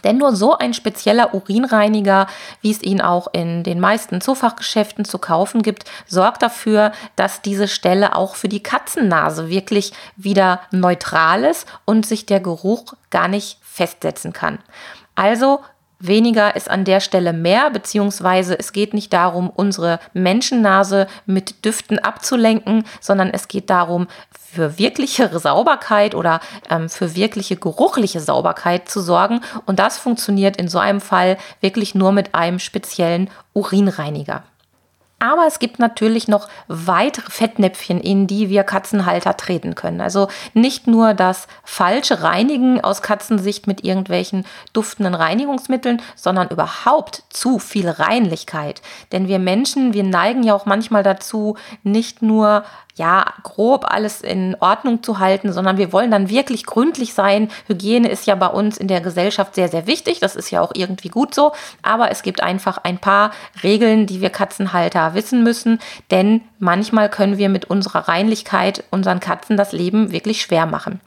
Denn 0.05 0.19
nur 0.19 0.35
so 0.35 0.57
ein 0.57 0.73
spezieller 0.73 1.35
Urinreiniger, 1.35 2.27
wie 2.63 2.71
es 2.71 2.83
ihn 2.83 3.01
auch 3.01 3.29
in 3.33 3.65
den 3.65 3.81
meisten 3.81 4.21
Zoofachgeschäften 4.21 5.05
zu 5.05 5.19
kaufen 5.19 5.63
gibt, 5.63 5.85
sorgt 6.07 6.43
dafür, 6.43 6.93
dass 7.17 7.43
diese 7.43 7.69
Stelle 7.69 8.17
auch 8.17 8.35
für 8.35 8.49
die 8.49 8.63
Katzennase 8.63 9.51
wirklich 9.51 9.93
wieder 10.17 10.61
neutral 10.71 11.45
ist 11.45 11.67
und 11.85 12.07
sich 12.07 12.25
der 12.25 12.41
Geruch 12.41 12.95
gar 13.11 13.29
nicht 13.29 13.59
festsetzen 13.63 14.33
kann. 14.33 14.59
Also 15.15 15.61
Weniger 16.01 16.57
ist 16.57 16.71
an 16.71 16.85
der 16.85 17.01
Stelle 17.01 17.35
mehr, 17.35 17.71
beziehungsweise 17.71 18.59
es 18.59 18.73
geht 18.73 18.95
nicht 18.95 19.13
darum, 19.13 19.51
unsere 19.51 20.01
Menschennase 20.15 21.07
mit 21.27 21.65
Düften 21.67 21.99
abzulenken, 21.99 22.85
sondern 23.01 23.29
es 23.29 23.49
geht 23.49 23.69
darum, 23.69 24.09
für 24.33 24.79
wirkliche 24.79 25.39
Sauberkeit 25.39 26.15
oder 26.15 26.41
ähm, 26.71 26.89
für 26.89 27.15
wirkliche 27.15 27.57
geruchliche 27.57 28.21
Sauberkeit 28.21 28.89
zu 28.89 29.01
sorgen. 29.01 29.43
Und 29.67 29.79
das 29.79 29.99
funktioniert 29.99 30.57
in 30.57 30.69
so 30.69 30.79
einem 30.79 31.03
Fall 31.03 31.37
wirklich 31.61 31.95
nur 31.95 32.13
mit 32.13 32.35
einem 32.35 32.59
speziellen 32.59 33.29
Urinreiniger. 33.53 34.43
Aber 35.21 35.47
es 35.47 35.59
gibt 35.59 35.79
natürlich 35.79 36.29
noch 36.29 36.49
weitere 36.67 37.31
Fettnäpfchen, 37.31 38.01
in 38.01 38.27
die 38.27 38.49
wir 38.49 38.65
Katzenhalter 38.65 39.37
treten 39.37 39.75
können. 39.75 40.01
Also 40.01 40.29
nicht 40.55 40.87
nur 40.87 41.13
das 41.13 41.47
falsche 41.63 42.23
Reinigen 42.23 42.81
aus 42.81 43.03
Katzensicht 43.03 43.67
mit 43.67 43.85
irgendwelchen 43.85 44.47
duftenden 44.73 45.15
Reinigungsmitteln, 45.15 46.01
sondern 46.17 46.49
überhaupt 46.49 47.23
zu 47.29 47.59
viel 47.59 47.89
Reinlichkeit. 47.89 48.81
Denn 49.13 49.29
wir 49.29 49.39
Menschen, 49.39 49.93
wir 49.93 50.05
neigen 50.05 50.43
ja 50.43 50.55
auch 50.55 50.65
manchmal 50.65 51.03
dazu, 51.03 51.57
nicht 51.83 52.23
nur 52.23 52.65
ja, 52.97 53.25
grob 53.43 53.87
alles 53.89 54.21
in 54.21 54.57
Ordnung 54.61 55.03
zu 55.03 55.19
halten, 55.19 55.53
sondern 55.53 55.77
wir 55.79 55.93
wollen 55.93 56.11
dann 56.11 56.29
wirklich 56.29 56.67
gründlich 56.67 57.15
sein. 57.15 57.51
Hygiene 57.67 58.09
ist 58.09 58.27
ja 58.27 58.35
bei 58.35 58.49
uns 58.49 58.77
in 58.77 58.89
der 58.89 59.01
Gesellschaft 59.01 59.55
sehr, 59.55 59.69
sehr 59.69 59.87
wichtig. 59.87 60.21
Das 60.21 60.37
ist 60.37 60.51
ja 60.51 60.61
auch 60.61 60.73
irgendwie 60.75 61.09
gut 61.09 61.35
so. 61.35 61.53
Aber 61.83 62.11
es 62.11 62.23
gibt 62.23 62.43
einfach 62.43 62.79
ein 62.79 62.99
paar 62.99 63.31
Regeln, 63.63 64.07
die 64.07 64.21
wir 64.21 64.31
Katzenhalter 64.31 65.15
wissen 65.15 65.43
müssen. 65.43 65.79
Denn 66.11 66.43
manchmal 66.59 67.09
können 67.09 67.39
wir 67.39 67.49
mit 67.49 67.67
unserer 67.67 68.09
Reinlichkeit 68.09 68.85
unseren 68.91 69.21
Katzen 69.21 69.57
das 69.57 69.73
Leben 69.73 70.13
wirklich 70.13 70.43
schwer 70.43 70.67
machen. 70.67 71.01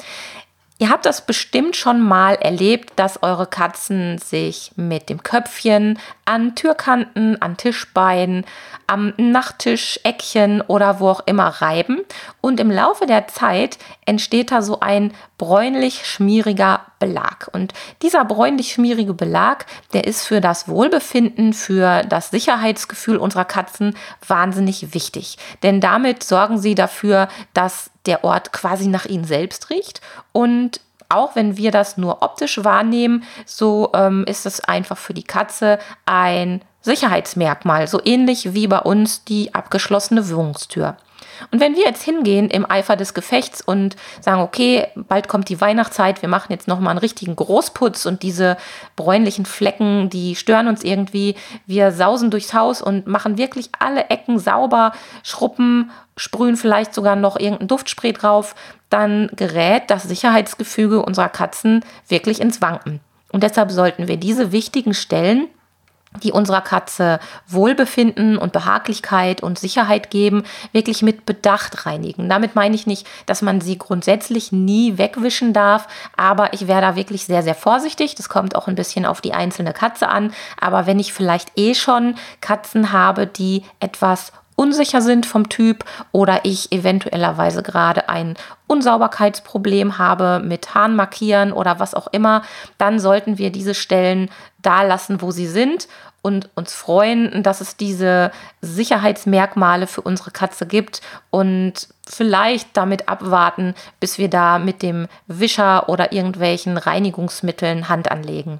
Ihr 0.83 0.89
habt 0.89 1.05
das 1.05 1.25
bestimmt 1.25 1.77
schon 1.77 2.01
mal 2.01 2.35
erlebt, 2.35 2.91
dass 2.97 3.23
eure 3.23 3.47
Katzen 3.47 4.17
sich 4.17 4.73
mit 4.75 5.07
dem 5.07 5.23
Köpfchen 5.23 5.97
an 6.25 6.55
Türkanten, 6.55 7.41
an 7.41 7.55
Tischbeinen, 7.55 8.43
am 8.85 9.13
Nachttisch, 9.15 10.01
Eckchen 10.03 10.59
oder 10.59 10.99
wo 10.99 11.07
auch 11.07 11.21
immer 11.25 11.47
reiben. 11.47 12.01
Und 12.41 12.59
im 12.59 12.69
Laufe 12.69 13.05
der 13.05 13.29
Zeit 13.29 13.77
entsteht 14.05 14.51
da 14.51 14.61
so 14.61 14.81
ein 14.81 15.13
bräunlich-schmieriger 15.37 16.81
Belag. 16.99 17.49
Und 17.53 17.73
dieser 18.01 18.25
bräunlich-schmierige 18.25 19.13
Belag, 19.13 19.65
der 19.93 20.03
ist 20.03 20.27
für 20.27 20.41
das 20.41 20.67
Wohlbefinden, 20.67 21.53
für 21.53 22.03
das 22.03 22.29
Sicherheitsgefühl 22.29 23.15
unserer 23.15 23.45
Katzen 23.45 23.95
wahnsinnig 24.27 24.93
wichtig. 24.93 25.37
Denn 25.63 25.79
damit 25.79 26.23
sorgen 26.23 26.57
sie 26.57 26.75
dafür, 26.75 27.29
dass 27.53 27.92
der 28.05 28.23
Ort 28.23 28.51
quasi 28.53 28.87
nach 28.87 29.05
ihnen 29.05 29.25
selbst 29.25 29.69
riecht 29.69 30.01
und 30.31 30.81
auch 31.09 31.35
wenn 31.35 31.57
wir 31.57 31.71
das 31.71 31.97
nur 31.97 32.23
optisch 32.23 32.63
wahrnehmen, 32.63 33.23
so 33.45 33.91
ähm, 33.93 34.25
ist 34.27 34.45
es 34.45 34.61
einfach 34.61 34.97
für 34.97 35.13
die 35.13 35.23
Katze 35.23 35.77
ein 36.05 36.61
Sicherheitsmerkmal, 36.81 37.87
so 37.87 38.01
ähnlich 38.03 38.53
wie 38.53 38.67
bei 38.67 38.79
uns 38.79 39.23
die 39.23 39.53
abgeschlossene 39.53 40.27
Wohnungstür. 40.29 40.97
Und 41.51 41.59
wenn 41.59 41.75
wir 41.75 41.83
jetzt 41.83 42.03
hingehen 42.03 42.49
im 42.49 42.69
Eifer 42.69 42.95
des 42.95 43.13
Gefechts 43.13 43.61
und 43.61 43.95
sagen, 44.21 44.41
okay, 44.41 44.87
bald 44.95 45.27
kommt 45.27 45.49
die 45.49 45.59
Weihnachtszeit, 45.61 46.21
wir 46.21 46.29
machen 46.29 46.51
jetzt 46.51 46.67
nochmal 46.67 46.91
einen 46.91 46.99
richtigen 46.99 47.35
Großputz 47.35 48.05
und 48.05 48.23
diese 48.23 48.57
bräunlichen 48.95 49.45
Flecken, 49.45 50.09
die 50.09 50.35
stören 50.35 50.67
uns 50.67 50.83
irgendwie, 50.83 51.35
wir 51.65 51.91
sausen 51.91 52.31
durchs 52.31 52.53
Haus 52.53 52.81
und 52.81 53.07
machen 53.07 53.37
wirklich 53.37 53.69
alle 53.79 54.09
Ecken 54.09 54.39
sauber, 54.39 54.93
schruppen, 55.23 55.91
sprühen 56.17 56.57
vielleicht 56.57 56.93
sogar 56.93 57.15
noch 57.15 57.39
irgendein 57.39 57.67
Duftspray 57.67 58.13
drauf, 58.13 58.55
dann 58.89 59.29
gerät 59.35 59.83
das 59.87 60.03
Sicherheitsgefüge 60.03 61.01
unserer 61.01 61.29
Katzen 61.29 61.83
wirklich 62.07 62.39
ins 62.41 62.61
Wanken. 62.61 62.99
Und 63.31 63.41
deshalb 63.41 63.71
sollten 63.71 64.07
wir 64.07 64.17
diese 64.17 64.51
wichtigen 64.51 64.93
Stellen 64.93 65.47
die 66.21 66.31
unserer 66.31 66.61
Katze 66.61 67.19
Wohlbefinden 67.47 68.37
und 68.37 68.53
Behaglichkeit 68.53 69.41
und 69.41 69.57
Sicherheit 69.57 70.09
geben, 70.11 70.43
wirklich 70.71 71.01
mit 71.01 71.25
Bedacht 71.25 71.85
reinigen. 71.85 72.29
Damit 72.29 72.55
meine 72.55 72.75
ich 72.75 72.87
nicht, 72.87 73.07
dass 73.25 73.41
man 73.41 73.61
sie 73.61 73.77
grundsätzlich 73.77 74.51
nie 74.51 74.97
wegwischen 74.97 75.53
darf, 75.53 75.87
aber 76.15 76.53
ich 76.53 76.67
wäre 76.67 76.81
da 76.81 76.95
wirklich 76.95 77.25
sehr, 77.25 77.43
sehr 77.43 77.55
vorsichtig. 77.55 78.15
Das 78.15 78.29
kommt 78.29 78.55
auch 78.55 78.67
ein 78.67 78.75
bisschen 78.75 79.05
auf 79.05 79.21
die 79.21 79.33
einzelne 79.33 79.73
Katze 79.73 80.07
an. 80.09 80.33
Aber 80.59 80.85
wenn 80.85 80.99
ich 80.99 81.13
vielleicht 81.13 81.57
eh 81.57 81.73
schon 81.73 82.15
Katzen 82.41 82.91
habe, 82.91 83.27
die 83.27 83.63
etwas 83.79 84.31
unsicher 84.55 85.01
sind 85.01 85.25
vom 85.25 85.49
Typ 85.49 85.85
oder 86.11 86.41
ich 86.43 86.71
eventuellerweise 86.71 87.63
gerade 87.63 88.09
ein 88.09 88.35
Unsauberkeitsproblem 88.67 89.97
habe 89.97 90.41
mit 90.43 90.73
Harnmarkieren 90.73 91.51
oder 91.53 91.79
was 91.79 91.93
auch 91.93 92.07
immer, 92.11 92.43
dann 92.77 92.99
sollten 92.99 93.37
wir 93.37 93.51
diese 93.51 93.73
Stellen 93.73 94.29
da 94.61 94.83
lassen, 94.83 95.21
wo 95.21 95.31
sie 95.31 95.47
sind 95.47 95.87
und 96.23 96.49
uns 96.55 96.73
freuen, 96.73 97.43
dass 97.43 97.61
es 97.61 97.75
diese 97.75 98.31
Sicherheitsmerkmale 98.61 99.87
für 99.87 100.01
unsere 100.01 100.31
Katze 100.31 100.65
gibt 100.65 101.01
und 101.29 101.89
vielleicht 102.07 102.75
damit 102.75 103.09
abwarten, 103.09 103.75
bis 103.99 104.17
wir 104.17 104.29
da 104.29 104.57
mit 104.57 104.81
dem 104.81 105.07
Wischer 105.27 105.89
oder 105.89 106.13
irgendwelchen 106.13 106.77
Reinigungsmitteln 106.77 107.89
Hand 107.89 108.09
anlegen. 108.09 108.59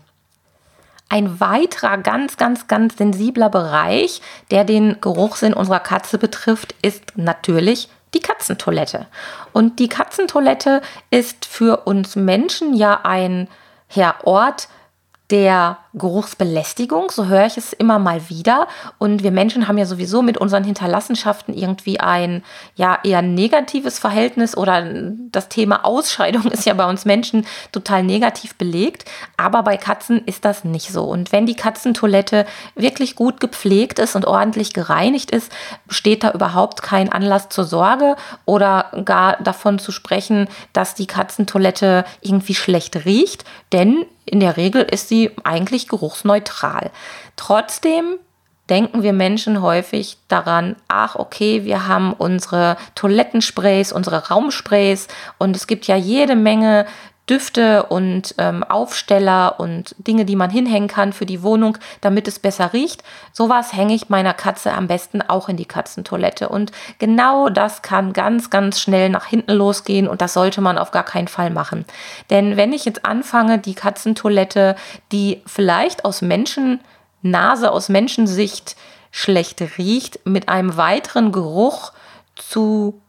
Ein 1.13 1.39
weiterer 1.39 1.99
ganz, 1.99 2.37
ganz, 2.37 2.67
ganz 2.67 2.97
sensibler 2.97 3.51
Bereich, 3.51 4.19
der 4.49 4.63
den 4.63 4.99
Geruchssinn 4.99 5.53
unserer 5.53 5.79
Katze 5.79 6.17
betrifft, 6.17 6.73
ist 6.81 7.15
natürlich 7.15 7.87
die 8.15 8.19
Katzentoilette. 8.19 9.05
Und 9.51 9.77
die 9.77 9.89
Katzentoilette 9.89 10.81
ist 11.11 11.45
für 11.45 11.85
uns 11.85 12.15
Menschen 12.15 12.73
ja 12.73 13.01
ein 13.03 13.47
ja, 13.91 14.15
Ort 14.23 14.69
der 15.29 15.77
Geruchsbelästigung, 15.95 17.11
so 17.11 17.27
höre 17.27 17.45
ich 17.45 17.55
es 17.55 17.71
immer 17.71 17.99
mal 17.99 18.27
wieder. 18.29 18.67
Und 18.97 19.21
wir 19.21 19.31
Menschen 19.31 19.67
haben 19.67 19.77
ja 19.77 19.85
sowieso 19.85 20.23
mit 20.23 20.39
unseren 20.39 20.63
Hinterlassenschaften 20.63 21.53
irgendwie 21.53 21.99
ein 21.99 22.43
ja 22.75 22.97
eher 23.03 23.21
negatives 23.21 23.99
Verhältnis 23.99 24.57
oder 24.57 24.83
das 25.31 25.49
Thema 25.49 25.85
Ausscheidung 25.85 26.47
ist 26.51 26.65
ja 26.65 26.73
bei 26.73 26.89
uns 26.89 27.05
Menschen 27.05 27.45
total 27.71 28.03
negativ 28.03 28.55
belegt. 28.55 29.05
Aber 29.37 29.61
bei 29.61 29.77
Katzen 29.77 30.23
ist 30.25 30.45
das 30.45 30.63
nicht 30.63 30.91
so. 30.91 31.03
Und 31.03 31.31
wenn 31.31 31.45
die 31.45 31.55
Katzentoilette 31.55 32.47
wirklich 32.75 33.15
gut 33.15 33.39
gepflegt 33.39 33.99
ist 33.99 34.15
und 34.15 34.25
ordentlich 34.25 34.73
gereinigt 34.73 35.29
ist, 35.29 35.51
besteht 35.85 36.23
da 36.23 36.31
überhaupt 36.31 36.81
kein 36.81 37.11
Anlass 37.11 37.49
zur 37.49 37.65
Sorge 37.65 38.15
oder 38.45 38.91
gar 39.05 39.37
davon 39.43 39.77
zu 39.77 39.91
sprechen, 39.91 40.47
dass 40.73 40.95
die 40.95 41.07
Katzentoilette 41.07 42.03
irgendwie 42.21 42.55
schlecht 42.55 43.05
riecht. 43.05 43.45
Denn 43.71 44.05
in 44.25 44.39
der 44.39 44.57
Regel 44.57 44.83
ist 44.83 45.09
sie 45.09 45.31
eigentlich 45.43 45.82
geruchsneutral. 45.87 46.91
Trotzdem 47.35 48.19
denken 48.69 49.03
wir 49.03 49.13
Menschen 49.13 49.61
häufig 49.61 50.17
daran, 50.27 50.75
ach 50.87 51.15
okay, 51.15 51.65
wir 51.65 51.87
haben 51.87 52.13
unsere 52.13 52.77
Toilettensprays, 52.95 53.91
unsere 53.91 54.29
Raumsprays 54.29 55.07
und 55.37 55.55
es 55.55 55.67
gibt 55.67 55.87
ja 55.87 55.95
jede 55.95 56.35
Menge 56.35 56.85
Düfte 57.29 57.83
und 57.83 58.35
ähm, 58.37 58.63
Aufsteller 58.63 59.57
und 59.57 59.95
Dinge, 59.97 60.25
die 60.25 60.35
man 60.35 60.49
hinhängen 60.49 60.89
kann 60.89 61.13
für 61.13 61.25
die 61.25 61.41
Wohnung, 61.41 61.77
damit 62.01 62.27
es 62.27 62.37
besser 62.37 62.73
riecht. 62.73 63.01
Sowas 63.31 63.71
hänge 63.71 63.93
ich 63.93 64.09
meiner 64.09 64.33
Katze 64.33 64.73
am 64.73 64.87
besten 64.87 65.21
auch 65.21 65.47
in 65.47 65.55
die 65.55 65.65
Katzentoilette. 65.65 66.49
Und 66.49 66.73
genau 66.99 67.47
das 67.47 67.81
kann 67.81 68.11
ganz, 68.11 68.49
ganz 68.49 68.81
schnell 68.81 69.09
nach 69.09 69.25
hinten 69.25 69.53
losgehen 69.53 70.09
und 70.09 70.21
das 70.21 70.33
sollte 70.33 70.59
man 70.59 70.77
auf 70.77 70.91
gar 70.91 71.05
keinen 71.05 71.29
Fall 71.29 71.49
machen. 71.49 71.85
Denn 72.29 72.57
wenn 72.57 72.73
ich 72.73 72.83
jetzt 72.83 73.05
anfange, 73.05 73.57
die 73.57 73.75
Katzentoilette, 73.75 74.75
die 75.13 75.41
vielleicht 75.45 76.03
aus 76.03 76.21
Menschennase, 77.23 77.71
aus 77.71 77.89
Menschensicht 77.89 78.75
schlecht 79.11 79.61
riecht, 79.77 80.25
mit 80.25 80.49
einem 80.49 80.77
weiteren 80.77 81.31
Geruch 81.31 81.93
zu 82.35 83.01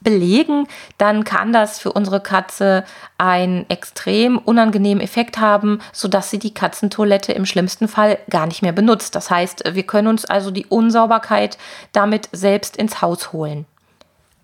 belegen, 0.00 0.66
dann 0.96 1.24
kann 1.24 1.52
das 1.52 1.80
für 1.80 1.92
unsere 1.92 2.20
Katze 2.20 2.84
einen 3.18 3.68
extrem 3.68 4.38
unangenehmen 4.38 5.02
Effekt 5.02 5.38
haben, 5.38 5.80
sodass 5.92 6.30
sie 6.30 6.38
die 6.38 6.54
Katzentoilette 6.54 7.32
im 7.32 7.44
schlimmsten 7.44 7.88
Fall 7.88 8.18
gar 8.30 8.46
nicht 8.46 8.62
mehr 8.62 8.72
benutzt. 8.72 9.14
Das 9.14 9.30
heißt, 9.30 9.64
wir 9.74 9.82
können 9.82 10.08
uns 10.08 10.24
also 10.24 10.50
die 10.50 10.66
Unsauberkeit 10.66 11.58
damit 11.92 12.28
selbst 12.32 12.76
ins 12.76 13.02
Haus 13.02 13.32
holen. 13.32 13.66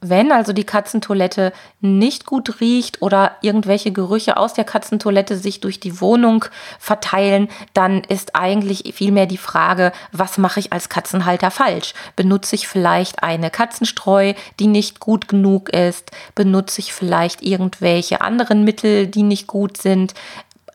Wenn 0.06 0.32
also 0.32 0.52
die 0.52 0.64
Katzentoilette 0.64 1.54
nicht 1.80 2.26
gut 2.26 2.60
riecht 2.60 3.00
oder 3.00 3.36
irgendwelche 3.40 3.90
Gerüche 3.90 4.36
aus 4.36 4.52
der 4.52 4.64
Katzentoilette 4.64 5.38
sich 5.38 5.60
durch 5.60 5.80
die 5.80 5.98
Wohnung 5.98 6.44
verteilen, 6.78 7.48
dann 7.72 8.04
ist 8.04 8.36
eigentlich 8.36 8.92
vielmehr 8.94 9.24
die 9.24 9.38
Frage, 9.38 9.92
was 10.12 10.36
mache 10.36 10.60
ich 10.60 10.74
als 10.74 10.90
Katzenhalter 10.90 11.50
falsch? 11.50 11.94
Benutze 12.16 12.54
ich 12.54 12.68
vielleicht 12.68 13.22
eine 13.22 13.48
Katzenstreu, 13.48 14.34
die 14.60 14.66
nicht 14.66 15.00
gut 15.00 15.26
genug 15.26 15.70
ist? 15.70 16.10
Benutze 16.34 16.80
ich 16.80 16.92
vielleicht 16.92 17.40
irgendwelche 17.42 18.20
anderen 18.20 18.62
Mittel, 18.62 19.06
die 19.06 19.22
nicht 19.22 19.46
gut 19.46 19.78
sind? 19.78 20.12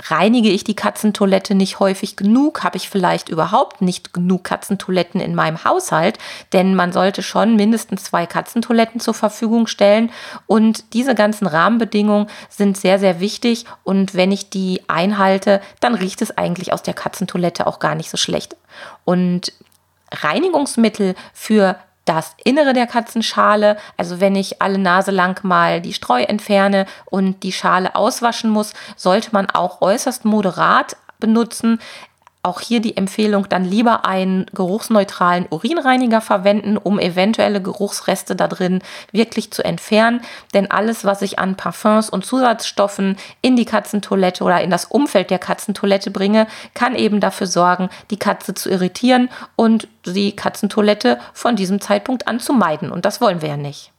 Reinige 0.07 0.49
ich 0.49 0.63
die 0.63 0.75
Katzentoilette 0.75 1.55
nicht 1.55 1.79
häufig 1.79 2.15
genug? 2.15 2.63
Habe 2.63 2.77
ich 2.77 2.89
vielleicht 2.89 3.29
überhaupt 3.29 3.81
nicht 3.81 4.13
genug 4.13 4.43
Katzentoiletten 4.45 5.19
in 5.19 5.35
meinem 5.35 5.63
Haushalt? 5.63 6.17
Denn 6.53 6.75
man 6.75 6.93
sollte 6.93 7.21
schon 7.21 7.55
mindestens 7.55 8.05
zwei 8.05 8.25
Katzentoiletten 8.25 8.99
zur 8.99 9.13
Verfügung 9.13 9.67
stellen. 9.67 10.11
Und 10.47 10.93
diese 10.93 11.15
ganzen 11.15 11.47
Rahmenbedingungen 11.47 12.27
sind 12.49 12.77
sehr, 12.77 12.99
sehr 12.99 13.19
wichtig. 13.19 13.65
Und 13.83 14.15
wenn 14.15 14.31
ich 14.31 14.49
die 14.49 14.81
einhalte, 14.87 15.61
dann 15.79 15.95
riecht 15.95 16.21
es 16.21 16.37
eigentlich 16.37 16.71
aus 16.71 16.83
der 16.83 16.93
Katzentoilette 16.93 17.67
auch 17.67 17.79
gar 17.79 17.95
nicht 17.95 18.09
so 18.09 18.17
schlecht. 18.17 18.55
Und 19.03 19.53
Reinigungsmittel 20.11 21.15
für 21.33 21.77
das 22.09 22.35
Innere 22.43 22.73
der 22.73 22.87
Katzenschale. 22.87 23.77
Also 23.95 24.19
wenn 24.19 24.35
ich 24.35 24.63
alle 24.63 24.79
Nase 24.79 25.11
lang 25.11 25.43
mal 25.43 25.79
die 25.79 25.93
Streu 25.93 26.23
entferne 26.23 26.87
und 27.05 27.43
die 27.43 27.51
Schale 27.51 27.95
auswaschen 27.95 28.49
muss, 28.49 28.73
sollte 28.95 29.29
man 29.31 29.47
auch 29.51 29.81
äußerst 29.81 30.25
moderat 30.25 30.97
benutzen. 31.19 31.79
Auch 32.41 32.61
hier 32.61 32.79
die 32.79 32.95
Empfehlung, 32.95 33.49
dann 33.49 33.65
lieber 33.65 34.05
einen 34.05 34.45
geruchsneutralen 34.53 35.45
Urinreiniger 35.49 36.21
verwenden, 36.21 36.77
um 36.77 36.97
eventuelle 36.97 37.61
Geruchsreste 37.61 38.33
da 38.33 38.47
drin 38.47 38.81
wirklich 39.11 39.51
zu 39.51 39.61
entfernen. 39.65 40.21
Denn 40.53 40.71
alles, 40.71 41.03
was 41.03 41.21
ich 41.21 41.37
an 41.37 41.57
Parfums 41.57 42.09
und 42.09 42.25
Zusatzstoffen 42.25 43.17
in 43.41 43.57
die 43.57 43.65
Katzentoilette 43.65 44.45
oder 44.45 44.61
in 44.61 44.69
das 44.69 44.85
Umfeld 44.85 45.31
der 45.31 45.39
Katzentoilette 45.39 46.11
bringe, 46.11 46.47
kann 46.73 46.95
eben 46.95 47.19
dafür 47.19 47.47
sorgen, 47.47 47.89
die 48.09 48.19
Katze 48.19 48.53
zu 48.53 48.69
irritieren 48.69 49.29
und 49.57 49.89
die 50.05 50.33
Katzentoilette 50.33 51.19
von 51.33 51.57
diesem 51.57 51.81
Zeitpunkt 51.81 52.29
an 52.29 52.39
zu 52.39 52.53
meiden. 52.53 52.89
Und 52.89 53.03
das 53.03 53.19
wollen 53.19 53.41
wir 53.41 53.49
ja 53.49 53.57
nicht. 53.57 53.91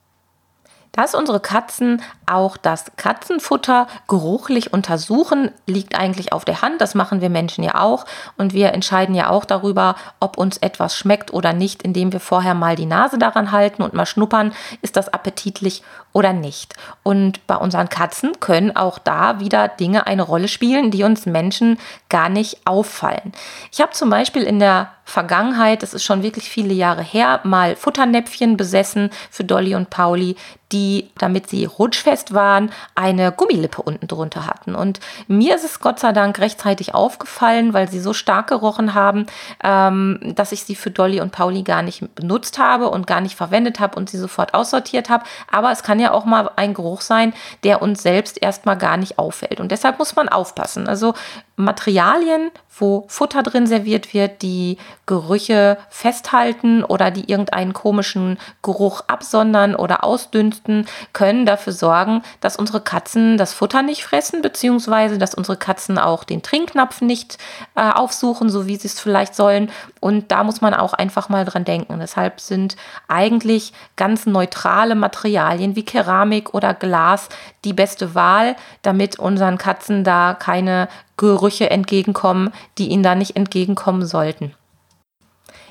Dass 0.92 1.14
unsere 1.14 1.40
Katzen 1.40 2.00
auch 2.30 2.56
das 2.56 2.92
Katzenfutter 2.96 3.86
geruchlich 4.08 4.72
untersuchen, 4.72 5.50
liegt 5.66 5.98
eigentlich 5.98 6.32
auf 6.32 6.44
der 6.44 6.62
Hand. 6.62 6.80
Das 6.80 6.94
machen 6.94 7.20
wir 7.20 7.30
Menschen 7.30 7.64
ja 7.64 7.74
auch. 7.80 8.06
Und 8.36 8.54
wir 8.54 8.72
entscheiden 8.72 9.14
ja 9.14 9.28
auch 9.28 9.44
darüber, 9.44 9.96
ob 10.20 10.38
uns 10.38 10.58
etwas 10.58 10.96
schmeckt 10.96 11.32
oder 11.32 11.52
nicht, 11.52 11.82
indem 11.82 12.12
wir 12.12 12.20
vorher 12.20 12.54
mal 12.54 12.76
die 12.76 12.86
Nase 12.86 13.18
daran 13.18 13.52
halten 13.52 13.82
und 13.82 13.94
mal 13.94 14.06
schnuppern, 14.06 14.52
ist 14.82 14.96
das 14.96 15.12
appetitlich 15.12 15.82
oder 16.12 16.32
nicht. 16.32 16.74
Und 17.02 17.46
bei 17.46 17.56
unseren 17.56 17.88
Katzen 17.88 18.40
können 18.40 18.74
auch 18.74 18.98
da 18.98 19.40
wieder 19.40 19.68
Dinge 19.68 20.06
eine 20.06 20.22
Rolle 20.22 20.48
spielen, 20.48 20.90
die 20.90 21.04
uns 21.04 21.26
Menschen 21.26 21.78
gar 22.08 22.28
nicht 22.28 22.66
auffallen. 22.66 23.32
Ich 23.72 23.80
habe 23.80 23.92
zum 23.92 24.10
Beispiel 24.10 24.42
in 24.42 24.58
der 24.58 24.90
Vergangenheit, 25.04 25.82
das 25.82 25.94
ist 25.94 26.04
schon 26.04 26.22
wirklich 26.22 26.48
viele 26.48 26.72
Jahre 26.72 27.02
her, 27.02 27.40
mal 27.42 27.74
Futternäpfchen 27.76 28.56
besessen 28.56 29.10
für 29.30 29.44
Dolly 29.44 29.74
und 29.74 29.90
Pauli, 29.90 30.36
die, 30.72 31.10
damit 31.18 31.48
sie 31.48 31.64
rutschfest 31.64 32.19
waren, 32.34 32.70
eine 32.94 33.32
Gummilippe 33.32 33.82
unten 33.82 34.06
drunter 34.06 34.46
hatten. 34.46 34.74
Und 34.74 35.00
mir 35.26 35.54
ist 35.54 35.64
es 35.64 35.80
Gott 35.80 35.98
sei 35.98 36.12
Dank 36.12 36.38
rechtzeitig 36.38 36.94
aufgefallen, 36.94 37.72
weil 37.72 37.88
sie 37.88 38.00
so 38.00 38.12
stark 38.12 38.48
gerochen 38.48 38.94
haben, 38.94 39.26
ähm, 39.62 40.20
dass 40.34 40.52
ich 40.52 40.64
sie 40.64 40.74
für 40.74 40.90
Dolly 40.90 41.20
und 41.20 41.32
Pauli 41.32 41.62
gar 41.62 41.82
nicht 41.82 42.14
benutzt 42.14 42.58
habe 42.58 42.90
und 42.90 43.06
gar 43.06 43.20
nicht 43.20 43.36
verwendet 43.36 43.80
habe 43.80 43.96
und 43.96 44.10
sie 44.10 44.18
sofort 44.18 44.54
aussortiert 44.54 45.08
habe. 45.10 45.24
Aber 45.50 45.72
es 45.72 45.82
kann 45.82 46.00
ja 46.00 46.12
auch 46.12 46.24
mal 46.24 46.50
ein 46.56 46.74
Geruch 46.74 47.00
sein, 47.00 47.32
der 47.64 47.82
uns 47.82 48.02
selbst 48.02 48.42
erstmal 48.42 48.76
gar 48.76 48.96
nicht 48.96 49.18
auffällt. 49.18 49.60
Und 49.60 49.72
deshalb 49.72 49.98
muss 49.98 50.16
man 50.16 50.28
aufpassen. 50.28 50.88
Also 50.88 51.14
Materialien, 51.60 52.50
wo 52.76 53.04
Futter 53.08 53.42
drin 53.42 53.66
serviert 53.66 54.14
wird, 54.14 54.42
die 54.42 54.78
Gerüche 55.06 55.78
festhalten 55.90 56.82
oder 56.82 57.10
die 57.10 57.30
irgendeinen 57.30 57.72
komischen 57.72 58.38
Geruch 58.62 59.02
absondern 59.06 59.74
oder 59.74 60.02
ausdünsten, 60.02 60.86
können 61.12 61.46
dafür 61.46 61.72
sorgen, 61.72 62.09
dass 62.40 62.56
unsere 62.56 62.80
Katzen 62.80 63.38
das 63.38 63.52
Futter 63.52 63.82
nicht 63.82 64.04
fressen, 64.04 64.42
beziehungsweise 64.42 65.18
dass 65.18 65.34
unsere 65.34 65.56
Katzen 65.56 65.98
auch 65.98 66.24
den 66.24 66.42
Trinknapf 66.42 67.00
nicht 67.00 67.38
äh, 67.74 67.90
aufsuchen, 67.90 68.50
so 68.50 68.66
wie 68.66 68.76
sie 68.76 68.88
es 68.88 69.00
vielleicht 69.00 69.34
sollen. 69.34 69.70
Und 70.00 70.30
da 70.32 70.44
muss 70.44 70.60
man 70.60 70.74
auch 70.74 70.92
einfach 70.92 71.28
mal 71.28 71.44
dran 71.44 71.64
denken. 71.64 71.98
Deshalb 72.00 72.40
sind 72.40 72.76
eigentlich 73.08 73.72
ganz 73.96 74.26
neutrale 74.26 74.94
Materialien 74.94 75.76
wie 75.76 75.84
Keramik 75.84 76.54
oder 76.54 76.74
Glas 76.74 77.28
die 77.64 77.72
beste 77.72 78.14
Wahl, 78.14 78.56
damit 78.82 79.18
unseren 79.18 79.58
Katzen 79.58 80.04
da 80.04 80.34
keine 80.34 80.88
Gerüche 81.16 81.70
entgegenkommen, 81.70 82.50
die 82.78 82.88
ihnen 82.88 83.02
da 83.02 83.14
nicht 83.14 83.36
entgegenkommen 83.36 84.06
sollten. 84.06 84.54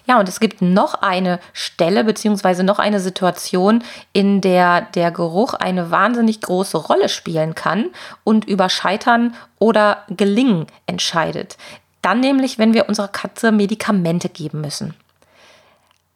Ja, 0.09 0.19
und 0.19 0.27
es 0.27 0.39
gibt 0.39 0.63
noch 0.63 0.95
eine 0.95 1.39
Stelle 1.53 2.03
beziehungsweise 2.03 2.63
noch 2.63 2.79
eine 2.79 2.99
Situation, 2.99 3.83
in 4.11 4.41
der 4.41 4.81
der 4.81 5.11
Geruch 5.11 5.53
eine 5.53 5.91
wahnsinnig 5.91 6.41
große 6.41 6.77
Rolle 6.77 7.09
spielen 7.09 7.53
kann 7.53 7.91
und 8.23 8.43
über 8.45 8.69
Scheitern 8.69 9.35
oder 9.59 10.05
Gelingen 10.09 10.65
entscheidet. 10.87 11.57
Dann 12.01 12.21
nämlich, 12.21 12.57
wenn 12.57 12.73
wir 12.73 12.89
unserer 12.89 13.09
Katze 13.09 13.51
Medikamente 13.51 14.29
geben 14.29 14.61
müssen. 14.61 14.95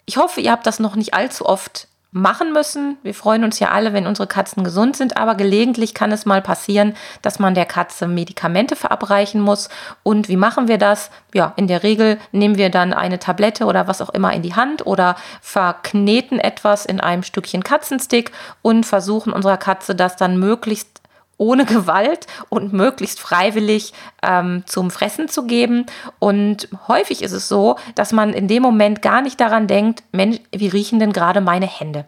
Ich 0.08 0.18
hoffe, 0.18 0.42
ihr 0.42 0.52
habt 0.52 0.66
das 0.66 0.80
noch 0.80 0.96
nicht 0.96 1.14
allzu 1.14 1.46
oft 1.46 1.88
machen 2.14 2.54
müssen. 2.54 2.98
Wir 3.04 3.14
freuen 3.14 3.44
uns 3.44 3.60
ja 3.60 3.72
alle, 3.72 3.92
wenn 3.92 4.08
unsere 4.08 4.28
Katzen 4.28 4.64
gesund 4.64 4.96
sind, 4.96 5.18
aber 5.18 5.36
gelegentlich 5.36 5.94
kann 5.94 6.12
es 6.12 6.26
mal 6.26 6.42
passieren, 6.42 6.96
dass 7.22 7.40
man 7.40 7.56
der 7.56 7.66
Katze 7.66 8.08
Medikamente 8.08 8.76
verabreichen 8.76 9.42
muss. 9.42 9.70
Und 10.04 10.30
wie 10.30 10.38
machen 10.38 10.68
wir 10.68 10.78
das? 10.78 11.10
Ja, 11.34 11.54
in 11.56 11.68
der 11.68 11.84
Regel 11.84 12.20
nehmen 12.32 12.58
wir 12.58 12.70
dann 12.70 12.94
eine 12.94 13.20
Tablette 13.20 13.66
oder 13.66 13.88
was 13.88 14.02
auch 14.02 14.12
immer 14.12 14.32
in 14.32 14.44
die 14.44 14.56
Hand 14.56 14.86
oder 14.86 15.16
verkneten 15.42 16.40
etwas 16.40 16.86
in 16.86 17.00
einem 17.00 17.24
Stückchen 17.24 17.64
Katzenstick 17.64 18.32
und 18.62 18.86
versuchen 18.86 19.34
unserer 19.34 19.58
Katze 19.58 19.96
das 19.96 20.16
dann 20.16 20.38
möglichst 20.38 21.03
ohne 21.38 21.66
Gewalt 21.66 22.28
und 22.50 22.74
möglichst 22.74 23.20
freiwillig 23.20 23.94
ähm, 24.22 24.64
zum 24.66 24.92
Fressen 24.92 25.28
zu 25.28 25.46
geben. 25.46 25.86
Und 26.20 26.70
häufig 26.88 27.22
ist 27.22 27.32
es 27.32 27.48
so, 27.48 27.78
dass 27.96 28.12
man 28.12 28.34
in 28.34 28.48
dem 28.48 28.64
Moment 28.64 29.02
gar 29.02 29.22
nicht 29.22 29.40
daran 29.40 29.68
denkt, 29.68 30.04
Mensch, 30.12 30.40
wie 30.52 30.68
riechen 30.68 31.00
denn 31.00 31.14
gerade 31.14 31.42
meine 31.42 31.68
Hände? 31.68 32.06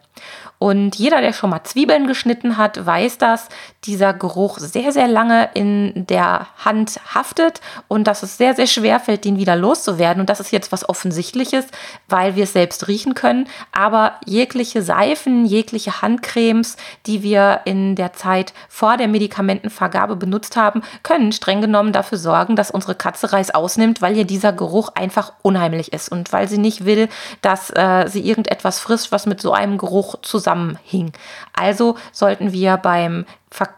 Und 0.58 0.96
jeder, 0.96 1.20
der 1.20 1.34
schon 1.34 1.50
mal 1.50 1.64
Zwiebeln 1.64 2.06
geschnitten 2.06 2.56
hat, 2.56 2.84
weiß, 2.84 3.18
dass 3.18 3.48
dieser 3.84 4.14
Geruch 4.14 4.58
sehr, 4.58 4.90
sehr 4.90 5.06
lange 5.06 5.50
in 5.52 6.06
der 6.06 6.46
Hand 6.64 6.98
haftet 7.14 7.60
und 7.88 8.04
dass 8.06 8.22
es 8.22 8.38
sehr, 8.38 8.54
sehr 8.54 8.66
schwer 8.66 8.98
fällt, 8.98 9.26
den 9.26 9.36
wieder 9.36 9.54
loszuwerden. 9.54 10.20
Und 10.20 10.30
das 10.30 10.40
ist 10.40 10.52
jetzt 10.52 10.72
was 10.72 10.88
Offensichtliches, 10.88 11.66
weil 12.08 12.36
wir 12.36 12.44
es 12.44 12.54
selbst 12.54 12.88
riechen 12.88 13.14
können. 13.14 13.48
Aber 13.70 14.14
jegliche 14.24 14.80
Seifen, 14.80 15.44
jegliche 15.44 16.00
Handcremes, 16.00 16.76
die 17.04 17.22
wir 17.22 17.60
in 17.66 17.94
der 17.94 18.14
Zeit 18.14 18.54
vor 18.68 18.96
der 18.96 19.08
Medikamentenvergabe 19.08 20.16
benutzt 20.16 20.56
haben, 20.56 20.82
können 21.02 21.32
streng 21.32 21.60
genommen 21.60 21.92
dafür 21.92 22.18
sorgen, 22.18 22.56
dass 22.56 22.70
unsere 22.70 22.94
Katze 22.94 23.32
Reis 23.32 23.54
ausnimmt, 23.54 24.00
weil 24.00 24.16
ihr 24.16 24.24
dieser 24.24 24.54
Geruch 24.54 24.88
einfach 24.94 25.34
unheimlich 25.42 25.92
ist 25.92 26.10
und 26.10 26.32
weil 26.32 26.48
sie 26.48 26.58
nicht 26.58 26.86
will, 26.86 27.08
dass 27.42 27.70
äh, 27.70 28.08
sie 28.08 28.26
irgendetwas 28.26 28.80
frisst, 28.80 29.12
was 29.12 29.26
mit 29.26 29.42
so 29.42 29.52
einem 29.52 29.76
Geruch 29.76 30.16
zusammen 30.22 30.45
zusammenhing. 30.46 31.12
Also 31.52 31.96
sollten 32.12 32.52
wir 32.52 32.76
beim 32.76 33.26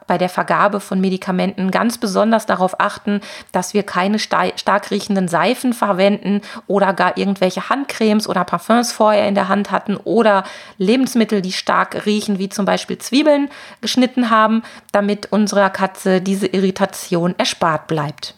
bei 0.09 0.19
der 0.19 0.29
Vergabe 0.29 0.81
von 0.81 1.01
Medikamenten 1.01 1.71
ganz 1.71 1.99
besonders 1.99 2.47
darauf 2.47 2.81
achten, 2.81 3.21
dass 3.53 3.75
wir 3.75 3.85
keine 3.85 4.19
stark 4.19 4.91
riechenden 4.91 5.29
Seifen 5.29 5.73
verwenden 5.73 6.41
oder 6.67 6.93
gar 6.95 7.17
irgendwelche 7.17 7.69
Handcremes 7.69 8.29
oder 8.29 8.43
Parfums 8.43 8.91
vorher 8.91 9.29
in 9.29 9.37
der 9.37 9.47
Hand 9.47 9.71
hatten 9.71 9.97
oder 9.97 10.43
Lebensmittel, 10.79 11.43
die 11.43 11.53
stark 11.53 12.07
riechen, 12.07 12.41
wie 12.41 12.49
zum 12.49 12.65
Beispiel 12.65 12.99
Zwiebeln 12.99 13.51
geschnitten 13.81 14.31
haben, 14.31 14.65
damit 14.91 15.31
unserer 15.31 15.71
Katze 15.71 16.21
diese 16.21 16.49
Irritation 16.49 17.37
erspart 17.39 17.87
bleibt. 17.87 18.35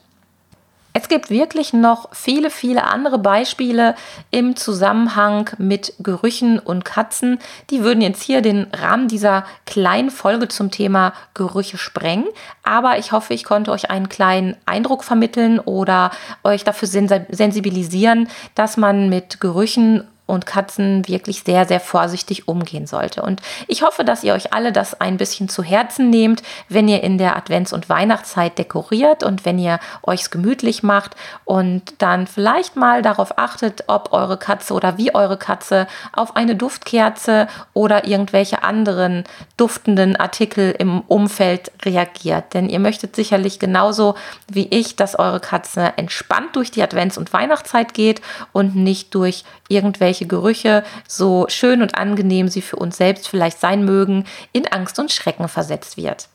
Es 0.92 1.08
gibt 1.08 1.30
wirklich 1.30 1.72
noch 1.72 2.08
viele, 2.12 2.50
viele 2.50 2.84
andere 2.84 3.18
Beispiele 3.18 3.94
im 4.30 4.56
Zusammenhang 4.56 5.50
mit 5.58 5.94
Gerüchen 6.00 6.58
und 6.58 6.84
Katzen. 6.84 7.38
Die 7.70 7.84
würden 7.84 8.00
jetzt 8.00 8.22
hier 8.22 8.42
den 8.42 8.66
Rahmen 8.72 9.06
dieser 9.06 9.44
kleinen 9.66 10.10
Folge 10.10 10.48
zum 10.48 10.72
Thema 10.72 11.12
Gerüche 11.34 11.78
sprengen. 11.78 12.26
Aber 12.64 12.98
ich 12.98 13.12
hoffe, 13.12 13.34
ich 13.34 13.44
konnte 13.44 13.70
euch 13.70 13.90
einen 13.90 14.08
kleinen 14.08 14.56
Eindruck 14.66 15.04
vermitteln 15.04 15.60
oder 15.60 16.10
euch 16.42 16.64
dafür 16.64 16.88
sensibilisieren, 16.88 18.28
dass 18.56 18.76
man 18.76 19.08
mit 19.08 19.40
Gerüchen 19.40 20.08
und 20.30 20.46
Katzen 20.46 21.06
wirklich 21.08 21.42
sehr, 21.42 21.66
sehr 21.66 21.80
vorsichtig 21.80 22.48
umgehen 22.48 22.86
sollte. 22.86 23.22
Und 23.22 23.42
ich 23.66 23.82
hoffe, 23.82 24.04
dass 24.04 24.24
ihr 24.24 24.32
euch 24.32 24.52
alle 24.52 24.72
das 24.72 25.00
ein 25.00 25.16
bisschen 25.16 25.48
zu 25.48 25.62
Herzen 25.62 26.08
nehmt, 26.08 26.42
wenn 26.68 26.88
ihr 26.88 27.02
in 27.02 27.18
der 27.18 27.36
Advents- 27.36 27.72
und 27.74 27.88
Weihnachtszeit 27.88 28.56
dekoriert 28.56 29.22
und 29.22 29.44
wenn 29.44 29.58
ihr 29.58 29.80
euch 30.02 30.30
gemütlich 30.30 30.82
macht 30.82 31.16
und 31.44 31.94
dann 31.98 32.26
vielleicht 32.26 32.76
mal 32.76 33.02
darauf 33.02 33.38
achtet, 33.38 33.84
ob 33.88 34.12
eure 34.12 34.38
Katze 34.38 34.74
oder 34.74 34.96
wie 34.96 35.14
eure 35.14 35.36
Katze 35.36 35.86
auf 36.12 36.36
eine 36.36 36.54
Duftkerze 36.54 37.48
oder 37.74 38.06
irgendwelche 38.06 38.62
anderen 38.62 39.24
duftenden 39.56 40.16
Artikel 40.16 40.74
im 40.78 41.00
Umfeld 41.02 41.72
reagiert. 41.84 42.54
Denn 42.54 42.68
ihr 42.68 42.78
möchtet 42.78 43.16
sicherlich 43.16 43.58
genauso 43.58 44.14
wie 44.48 44.68
ich, 44.68 44.96
dass 44.96 45.18
eure 45.18 45.40
Katze 45.40 45.92
entspannt 45.96 46.54
durch 46.54 46.70
die 46.70 46.82
Advents- 46.82 47.18
und 47.18 47.32
Weihnachtszeit 47.32 47.94
geht 47.94 48.20
und 48.52 48.76
nicht 48.76 49.14
durch 49.14 49.44
irgendwelche 49.68 50.19
Gerüche, 50.28 50.84
so 51.06 51.46
schön 51.48 51.82
und 51.82 51.96
angenehm 51.96 52.48
sie 52.48 52.62
für 52.62 52.76
uns 52.76 52.96
selbst 52.96 53.28
vielleicht 53.28 53.60
sein 53.60 53.84
mögen, 53.84 54.24
in 54.52 54.66
Angst 54.66 54.98
und 54.98 55.12
Schrecken 55.12 55.48
versetzt 55.48 55.96
wird. 55.96 56.28